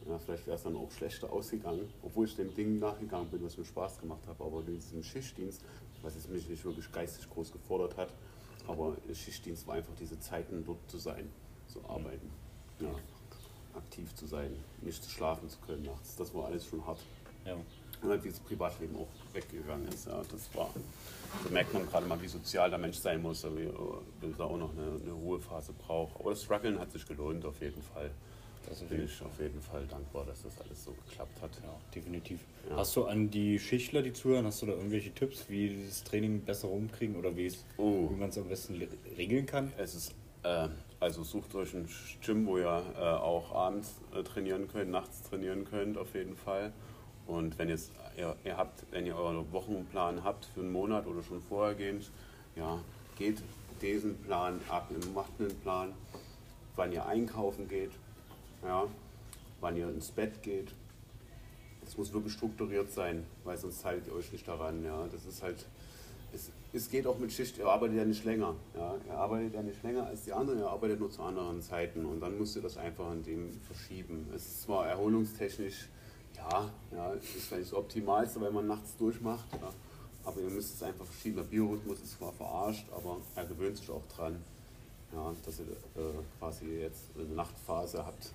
Ja, 0.08 0.18
vielleicht 0.18 0.46
wäre 0.46 0.56
es 0.56 0.62
dann 0.62 0.76
auch 0.76 0.90
schlechter 0.90 1.30
ausgegangen, 1.32 1.88
obwohl 2.02 2.26
ich 2.26 2.34
dem 2.34 2.54
Ding 2.54 2.78
nachgegangen 2.78 3.28
bin, 3.30 3.44
was 3.44 3.58
mir 3.58 3.64
Spaß 3.64 4.00
gemacht 4.00 4.26
hat. 4.26 4.40
Aber 4.40 4.62
diesem 4.62 5.02
Schichtdienst, 5.02 5.62
was 6.02 6.14
jetzt 6.14 6.30
mich 6.30 6.48
nicht 6.48 6.64
wirklich 6.64 6.90
geistig 6.90 7.28
groß 7.28 7.52
gefordert 7.52 7.96
hat, 7.96 8.08
aber 8.66 8.96
Schichtdienst 9.12 9.66
war 9.66 9.74
einfach 9.74 9.94
diese 9.98 10.18
Zeiten, 10.18 10.64
dort 10.64 10.78
zu 10.90 10.98
sein, 10.98 11.30
zu 11.66 11.80
arbeiten, 11.88 12.30
ja, 12.80 12.94
aktiv 13.76 14.14
zu 14.14 14.26
sein, 14.26 14.56
nicht 14.80 15.02
zu 15.02 15.10
schlafen 15.10 15.48
zu 15.48 15.58
können 15.66 15.84
nachts. 15.84 16.16
Das 16.16 16.34
war 16.34 16.46
alles 16.46 16.66
schon 16.66 16.84
hart. 16.86 17.00
Ja. 17.44 17.56
Und 18.02 18.08
halt 18.08 18.24
dieses 18.24 18.40
Privatleben 18.40 18.96
auch 18.96 19.08
weggegangen 19.34 19.86
ist. 19.88 20.06
Ja, 20.06 20.22
das 20.30 20.54
war, 20.54 20.70
da 21.44 21.50
merkt 21.50 21.74
man 21.74 21.86
gerade 21.86 22.06
mal, 22.06 22.20
wie 22.22 22.28
sozial 22.28 22.70
der 22.70 22.78
Mensch 22.78 22.96
sein 22.96 23.20
muss, 23.20 23.44
wie, 23.44 23.68
wie 24.20 24.32
er 24.38 24.44
auch 24.44 24.56
noch 24.56 24.72
eine, 24.72 25.00
eine 25.02 25.12
Ruhephase 25.12 25.72
braucht. 25.74 26.18
Aber 26.18 26.30
das 26.30 26.42
Struggeln 26.42 26.78
hat 26.78 26.90
sich 26.92 27.06
gelohnt, 27.06 27.44
auf 27.44 27.60
jeden 27.60 27.82
Fall. 27.82 28.10
Das 28.68 28.80
bin 28.82 29.04
ich 29.04 29.22
auf 29.22 29.38
jeden 29.40 29.60
Fall 29.60 29.86
dankbar, 29.86 30.24
dass 30.26 30.42
das 30.42 30.60
alles 30.60 30.84
so 30.84 30.92
geklappt 30.92 31.40
hat. 31.42 31.50
Ja, 31.62 31.74
definitiv. 31.94 32.40
Ja. 32.68 32.76
Hast 32.76 32.94
du 32.94 33.04
an 33.04 33.30
die 33.30 33.58
Schichtler, 33.58 34.02
die 34.02 34.12
zuhören, 34.12 34.46
hast 34.46 34.62
du 34.62 34.66
da 34.66 34.72
irgendwelche 34.72 35.12
Tipps, 35.12 35.46
wie 35.48 35.84
das 35.86 36.04
Training 36.04 36.42
besser 36.42 36.68
rumkriegen 36.68 37.16
oder 37.16 37.36
wie, 37.36 37.50
oh. 37.78 38.10
man 38.16 38.28
es 38.28 38.38
am 38.38 38.48
besten 38.48 38.80
regeln 39.16 39.46
kann? 39.46 39.72
Es 39.78 39.94
ist, 39.94 40.14
äh, 40.44 40.68
also 41.00 41.24
sucht 41.24 41.54
euch 41.54 41.74
ein 41.74 41.88
Gym, 42.24 42.46
wo 42.46 42.58
ihr 42.58 42.82
äh, 42.96 43.00
auch 43.00 43.54
abends 43.54 43.94
äh, 44.14 44.22
trainieren 44.22 44.68
könnt, 44.68 44.90
nachts 44.90 45.22
trainieren 45.22 45.64
könnt, 45.64 45.96
auf 45.96 46.14
jeden 46.14 46.36
Fall. 46.36 46.72
Und 47.26 47.58
wenn, 47.58 47.68
jetzt, 47.68 47.92
ihr, 48.16 48.36
ihr 48.44 48.56
habt, 48.56 48.84
wenn 48.90 49.06
ihr 49.06 49.16
euren 49.16 49.50
Wochenplan 49.52 50.24
habt 50.24 50.46
für 50.46 50.60
einen 50.60 50.72
Monat 50.72 51.06
oder 51.06 51.22
schon 51.22 51.40
vorher 51.40 51.74
geht, 51.74 52.10
ja, 52.56 52.80
geht 53.16 53.42
diesen 53.80 54.18
Plan 54.18 54.60
ab, 54.68 54.90
macht 55.14 55.32
einen 55.38 55.56
Plan, 55.60 55.92
wann 56.76 56.92
ihr 56.92 57.06
einkaufen 57.06 57.68
geht, 57.68 57.92
ja, 58.62 58.86
wann 59.60 59.76
ihr 59.76 59.88
ins 59.88 60.10
Bett 60.10 60.42
geht. 60.42 60.72
Es 61.86 61.96
muss 61.96 62.12
wirklich 62.12 62.34
strukturiert 62.34 62.90
sein, 62.92 63.24
weil 63.44 63.56
sonst 63.56 63.84
haltet 63.84 64.08
ihr 64.08 64.14
euch 64.14 64.30
nicht 64.32 64.46
daran. 64.46 64.84
Ja. 64.84 65.06
Das 65.10 65.24
ist 65.24 65.42
halt, 65.42 65.66
es, 66.32 66.50
es 66.72 66.90
geht 66.90 67.06
auch 67.06 67.18
mit 67.18 67.32
Schicht, 67.32 67.58
ihr 67.58 67.66
arbeitet 67.66 67.96
ja 67.96 68.04
nicht 68.04 68.24
länger. 68.24 68.54
Ja. 68.76 68.94
Ihr 69.06 69.14
arbeitet 69.14 69.54
ja 69.54 69.62
nicht 69.62 69.82
länger 69.82 70.06
als 70.06 70.24
die 70.24 70.32
anderen, 70.32 70.60
ihr 70.60 70.68
arbeitet 70.68 71.00
nur 71.00 71.10
zu 71.10 71.22
anderen 71.22 71.62
Zeiten 71.62 72.04
und 72.04 72.20
dann 72.20 72.38
müsst 72.38 72.56
ihr 72.56 72.62
das 72.62 72.76
einfach 72.76 73.06
an 73.06 73.22
dem 73.22 73.60
verschieben. 73.62 74.28
Es 74.34 74.46
ist 74.46 74.62
zwar 74.62 74.86
erholungstechnisch, 74.86 75.88
ja, 76.36 76.70
ja 76.92 77.12
ist 77.14 77.46
vielleicht 77.48 77.72
das 77.72 77.74
Optimalste, 77.74 78.40
weil 78.40 78.52
man 78.52 78.66
nachts 78.66 78.96
durchmacht, 78.96 79.46
ja. 79.52 79.70
aber 80.24 80.40
ihr 80.40 80.50
müsst 80.50 80.74
es 80.74 80.82
einfach 80.82 81.06
verschieben. 81.06 81.36
Der 81.36 81.44
Biorhythmus 81.44 82.00
ist 82.02 82.18
zwar 82.18 82.32
verarscht, 82.32 82.86
aber 82.94 83.16
er 83.34 83.44
gewöhnt 83.46 83.76
sich 83.78 83.90
auch 83.90 84.06
dran, 84.14 84.36
ja, 85.12 85.34
dass 85.44 85.58
ihr 85.58 85.64
äh, 85.64 86.12
quasi 86.38 86.66
jetzt 86.66 87.06
eine 87.16 87.34
Nachtphase 87.34 88.04
habt 88.06 88.32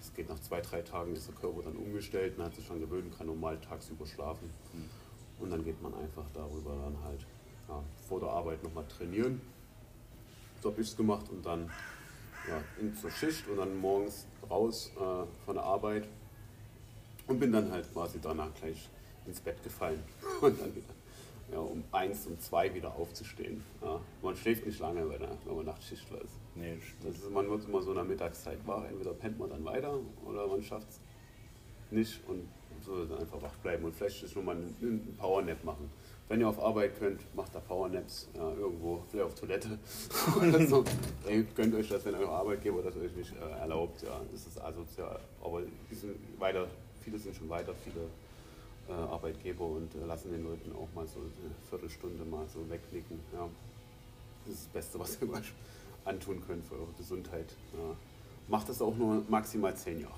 es 0.00 0.12
geht 0.14 0.28
nach 0.28 0.38
zwei, 0.40 0.60
drei 0.60 0.82
Tagen, 0.82 1.14
ist 1.14 1.28
der 1.28 1.34
Körper 1.34 1.62
dann 1.62 1.76
umgestellt, 1.76 2.38
man 2.38 2.46
hat 2.46 2.54
sich 2.54 2.66
schon 2.66 2.80
gewöhnt, 2.80 3.16
kann 3.16 3.26
normal 3.26 3.58
tagsüber 3.60 4.06
schlafen. 4.06 4.50
Mhm. 4.72 5.42
Und 5.42 5.50
dann 5.50 5.64
geht 5.64 5.80
man 5.82 5.94
einfach 5.94 6.24
darüber 6.34 6.76
dann 6.82 7.02
halt 7.04 7.26
ja, 7.68 7.82
vor 8.08 8.20
der 8.20 8.30
Arbeit 8.30 8.62
nochmal 8.62 8.86
trainieren. 8.86 9.40
So 10.62 10.70
habe 10.70 10.80
ich 10.80 10.88
es 10.88 10.96
gemacht 10.96 11.28
und 11.30 11.44
dann 11.44 11.70
ja, 12.48 12.62
in 12.80 12.94
zur 12.94 13.10
Schicht 13.10 13.46
und 13.48 13.58
dann 13.58 13.76
morgens 13.76 14.26
raus 14.50 14.90
äh, 14.96 15.44
von 15.44 15.54
der 15.54 15.64
Arbeit 15.64 16.08
und 17.26 17.38
bin 17.38 17.52
dann 17.52 17.70
halt 17.70 17.92
quasi 17.92 18.18
danach 18.20 18.52
gleich 18.54 18.88
ins 19.26 19.40
Bett 19.40 19.62
gefallen 19.62 20.02
und 20.40 20.60
dann 20.60 20.74
wieder 20.74 20.97
ja, 21.52 21.58
um 21.58 21.84
eins, 21.92 22.26
um 22.26 22.38
zwei 22.38 22.72
wieder 22.74 22.94
aufzustehen. 22.94 23.62
Ja. 23.82 24.00
Man 24.22 24.36
schläft 24.36 24.66
nicht 24.66 24.78
lange, 24.80 25.08
wenn, 25.08 25.20
wenn 25.20 25.56
man 25.56 25.66
Nachtschichtler 25.66 26.20
ist. 26.22 26.34
Nee, 26.54 26.78
das 27.02 27.16
ist, 27.16 27.30
man 27.30 27.48
wird 27.48 27.64
immer 27.66 27.82
so 27.82 27.90
in 27.90 27.96
der 27.96 28.04
Mittagszeit 28.04 28.58
wach. 28.66 28.84
Entweder 28.84 29.12
pennt 29.14 29.38
man 29.38 29.50
dann 29.50 29.64
weiter 29.64 29.98
oder 30.24 30.46
man 30.46 30.62
schafft 30.62 30.88
es 30.90 31.00
nicht 31.90 32.20
und 32.28 32.48
soll 32.82 33.06
dann 33.06 33.18
einfach 33.18 33.40
wach 33.42 33.54
bleiben 33.56 33.84
und 33.84 33.94
vielleicht 33.94 34.22
ist 34.22 34.32
schon 34.32 34.44
mal 34.44 34.56
einen 34.56 35.16
Powernap 35.18 35.62
machen. 35.64 35.90
Wenn 36.28 36.40
ihr 36.40 36.48
auf 36.48 36.62
Arbeit 36.62 36.98
könnt, 36.98 37.22
macht 37.34 37.54
da 37.54 37.60
Powernaps 37.60 38.28
ja, 38.36 38.52
irgendwo, 38.52 39.02
vielleicht 39.10 39.26
auf 39.26 39.34
Toilette 39.34 39.78
oder 40.36 40.66
so. 40.66 40.84
Ey, 41.26 41.46
gönnt 41.54 41.74
euch 41.74 41.88
das, 41.88 42.04
wenn 42.04 42.14
euer 42.14 42.28
Arbeitgeber 42.28 42.82
das 42.82 42.94
euch 42.96 43.14
nicht 43.16 43.32
äh, 43.32 43.60
erlaubt. 43.60 44.02
Ja, 44.02 44.20
das 44.30 44.46
ist 44.46 44.60
asozial. 44.60 45.18
Aber 45.42 45.62
die 45.90 45.94
sind 45.94 46.16
weiter, 46.38 46.68
viele 47.00 47.18
sind 47.18 47.34
schon 47.34 47.48
weiter, 47.48 47.72
viele 47.82 48.04
Arbeitgeber 48.92 49.64
und 49.64 49.94
äh, 49.94 50.04
lassen 50.06 50.30
den 50.30 50.44
Leuten 50.44 50.72
auch 50.72 50.88
mal 50.94 51.06
so 51.06 51.20
eine 51.20 51.54
Viertelstunde 51.68 52.24
mal 52.24 52.46
so 52.48 52.68
wegnicken. 52.68 53.20
Ja. 53.32 53.48
Das 54.44 54.54
ist 54.54 54.66
das 54.66 54.72
Beste, 54.72 54.98
was 54.98 55.18
ihr 55.20 55.30
euch 55.30 55.52
antun 56.04 56.42
könnt 56.46 56.64
für 56.64 56.74
eure 56.74 56.92
Gesundheit. 56.96 57.54
Ja. 57.72 57.96
Macht 58.48 58.68
das 58.68 58.80
auch 58.80 58.96
nur 58.96 59.22
maximal 59.28 59.76
zehn 59.76 60.00
Jahre. 60.00 60.14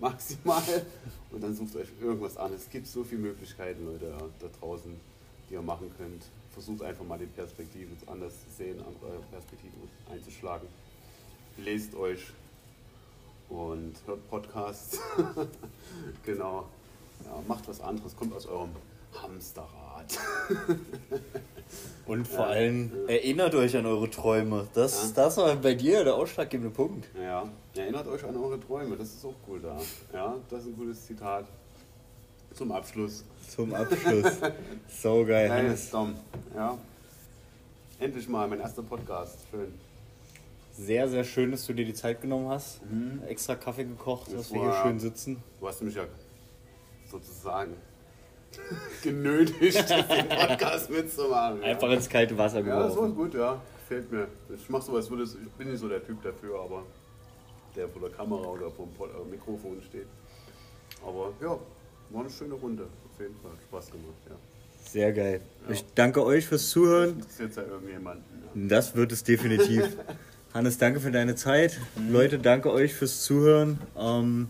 Maximal. 0.00 0.86
Und 1.30 1.42
dann 1.42 1.54
sucht 1.54 1.76
euch 1.76 1.88
irgendwas 2.00 2.36
an. 2.36 2.52
Es 2.54 2.70
gibt 2.70 2.86
so 2.86 3.04
viele 3.04 3.20
Möglichkeiten, 3.22 3.84
Leute, 3.84 4.14
da 4.38 4.46
draußen, 4.60 4.98
die 5.48 5.54
ihr 5.54 5.62
machen 5.62 5.90
könnt. 5.98 6.24
Versucht 6.52 6.82
einfach 6.82 7.04
mal 7.04 7.18
die 7.18 7.26
Perspektive 7.26 7.90
anders 8.06 8.32
zu 8.44 8.50
sehen, 8.56 8.78
andere 8.78 9.20
Perspektiven 9.30 9.88
einzuschlagen. 10.10 10.68
Lest 11.58 11.94
euch 11.94 12.32
und 13.48 13.94
hört 14.06 14.28
Podcasts. 14.28 15.00
genau. 16.24 16.68
Ja, 17.24 17.42
macht 17.46 17.68
was 17.68 17.80
anderes, 17.80 18.16
kommt 18.16 18.34
aus 18.34 18.46
eurem 18.46 18.70
Hamsterrad. 19.12 20.18
Und 22.06 22.26
vor 22.26 22.46
ja, 22.46 22.52
allem 22.52 22.90
ja. 23.06 23.14
erinnert 23.14 23.54
euch 23.54 23.76
an 23.76 23.84
eure 23.84 24.08
Träume. 24.08 24.66
Das, 24.74 25.12
das 25.12 25.36
war 25.36 25.54
bei 25.56 25.74
dir 25.74 26.04
der 26.04 26.14
ausschlaggebende 26.14 26.74
Punkt. 26.74 27.08
Ja, 27.22 27.46
erinnert 27.76 28.06
euch 28.08 28.24
an 28.24 28.36
eure 28.36 28.58
Träume. 28.58 28.96
Das 28.96 29.08
ist 29.08 29.24
auch 29.24 29.34
cool 29.46 29.60
da. 29.60 29.78
Ja, 30.12 30.36
das 30.48 30.60
ist 30.62 30.68
ein 30.68 30.76
gutes 30.76 31.06
Zitat. 31.06 31.46
Zum 32.54 32.72
Abschluss. 32.72 33.24
Zum 33.48 33.74
Abschluss. 33.74 34.32
so 34.88 35.24
geil. 35.26 35.50
Hannes. 35.50 35.90
Dom. 35.90 36.14
Ja. 36.54 36.78
Endlich 38.00 38.28
mal 38.28 38.48
mein 38.48 38.60
erster 38.60 38.82
Podcast. 38.82 39.38
Schön. 39.50 39.74
Sehr, 40.72 41.08
sehr 41.08 41.24
schön, 41.24 41.50
dass 41.50 41.66
du 41.66 41.72
dir 41.72 41.84
die 41.84 41.94
Zeit 41.94 42.22
genommen 42.22 42.48
hast. 42.48 42.80
Mhm. 42.90 43.22
Extra 43.26 43.56
Kaffee 43.56 43.84
gekocht, 43.84 44.28
das 44.28 44.34
dass 44.34 44.52
wir 44.52 44.60
hier 44.60 44.82
schön 44.82 45.00
sitzen. 45.00 45.42
Du 45.60 45.68
hast 45.68 45.82
mich 45.82 45.94
ja 45.94 46.04
sozusagen 47.10 47.74
genötigt, 49.02 49.88
den 50.10 50.28
Podcast 50.28 50.90
mitzumachen. 50.90 51.62
Einfach 51.62 51.88
ja. 51.88 51.94
ins 51.94 52.08
kalte 52.08 52.36
Wasser 52.36 52.62
geworfen. 52.62 52.80
Ja, 52.80 52.88
das 52.88 52.96
war 52.96 53.08
gut, 53.08 53.34
ja. 53.34 53.60
Gefällt 53.80 54.12
mir. 54.12 54.28
Ich 54.54 54.68
mach 54.68 54.82
sowas, 54.82 55.06
ich 55.06 55.50
bin 55.52 55.70
nicht 55.70 55.80
so 55.80 55.88
der 55.88 56.04
Typ 56.04 56.22
dafür, 56.22 56.60
aber 56.60 56.82
der 57.74 57.88
vor 57.88 58.02
der 58.02 58.10
Kamera 58.10 58.46
oder 58.48 58.70
vor 58.70 58.86
dem 58.86 59.28
äh, 59.28 59.30
Mikrofon 59.30 59.80
steht. 59.82 60.06
Aber 61.06 61.32
ja, 61.40 61.58
war 62.10 62.20
eine 62.20 62.30
schöne 62.30 62.54
Runde. 62.54 62.84
Auf 62.84 63.20
jeden 63.20 63.36
Fall. 63.36 63.52
Spaß 63.68 63.90
gemacht, 63.90 64.14
ja. 64.28 64.34
Sehr 64.84 65.12
geil. 65.12 65.40
Ja. 65.66 65.74
Ich 65.74 65.84
danke 65.94 66.24
euch 66.24 66.46
fürs 66.46 66.70
Zuhören. 66.70 67.18
Das 67.18 67.28
ist 67.28 67.40
jetzt 67.40 67.56
ja 67.56 67.62
irgendjemanden. 67.64 68.24
Ja. 68.54 68.68
Das 68.68 68.96
wird 68.96 69.12
es 69.12 69.22
definitiv. 69.22 69.96
Hannes, 70.54 70.78
danke 70.78 71.00
für 71.00 71.10
deine 71.10 71.34
Zeit. 71.34 71.78
Mhm. 71.96 72.12
Leute, 72.12 72.38
danke 72.38 72.72
euch 72.72 72.94
fürs 72.94 73.22
Zuhören. 73.22 73.78
Ähm, 73.96 74.48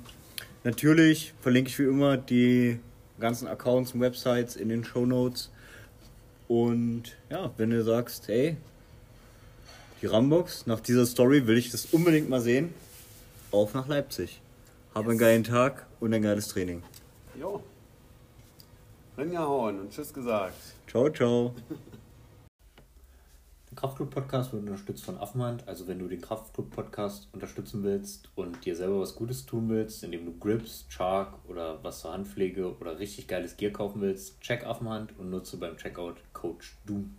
natürlich 0.68 1.32
verlinke 1.40 1.70
ich 1.70 1.78
wie 1.78 1.84
immer 1.84 2.18
die 2.18 2.78
ganzen 3.18 3.48
Accounts 3.48 3.94
und 3.94 4.02
Websites 4.02 4.54
in 4.54 4.68
den 4.68 4.84
Show 4.84 5.06
Notes. 5.06 5.50
Und 6.46 7.16
ja, 7.30 7.50
wenn 7.56 7.70
du 7.70 7.82
sagst, 7.82 8.28
hey, 8.28 8.56
die 10.02 10.06
Rambox, 10.06 10.66
nach 10.66 10.80
dieser 10.80 11.06
Story 11.06 11.46
will 11.46 11.56
ich 11.56 11.70
das 11.70 11.86
unbedingt 11.86 12.28
mal 12.28 12.42
sehen, 12.42 12.74
auf 13.50 13.72
nach 13.72 13.88
Leipzig. 13.88 14.42
Hab 14.94 15.04
yes. 15.04 15.10
einen 15.10 15.18
geilen 15.18 15.44
Tag 15.44 15.86
und 16.00 16.12
ein 16.12 16.22
geiles 16.22 16.48
Training. 16.48 16.82
Jo. 17.40 17.62
Ringehauen 19.16 19.80
und 19.80 19.90
Tschüss 19.90 20.12
gesagt. 20.12 20.60
Ciao, 20.86 21.08
ciao. 21.08 21.54
Kraftclub-Podcast 23.78 24.52
wird 24.52 24.64
unterstützt 24.64 25.04
von 25.04 25.18
Affenhand. 25.18 25.68
Also 25.68 25.86
wenn 25.86 26.00
du 26.00 26.08
den 26.08 26.20
Kraftclub-Podcast 26.20 27.28
unterstützen 27.32 27.84
willst 27.84 28.28
und 28.34 28.64
dir 28.64 28.74
selber 28.74 28.98
was 28.98 29.14
Gutes 29.14 29.46
tun 29.46 29.68
willst, 29.68 30.02
indem 30.02 30.26
du 30.26 30.36
Grips, 30.36 30.84
Chark 30.88 31.38
oder 31.46 31.82
was 31.84 32.00
zur 32.00 32.12
Handpflege 32.12 32.76
oder 32.76 32.98
richtig 32.98 33.28
geiles 33.28 33.56
Gear 33.56 33.70
kaufen 33.70 34.00
willst, 34.00 34.40
check 34.40 34.66
Affenhand 34.66 35.16
und 35.16 35.30
nutze 35.30 35.58
beim 35.58 35.76
Checkout 35.76 36.16
Coach 36.32 36.76
Doom. 36.86 37.14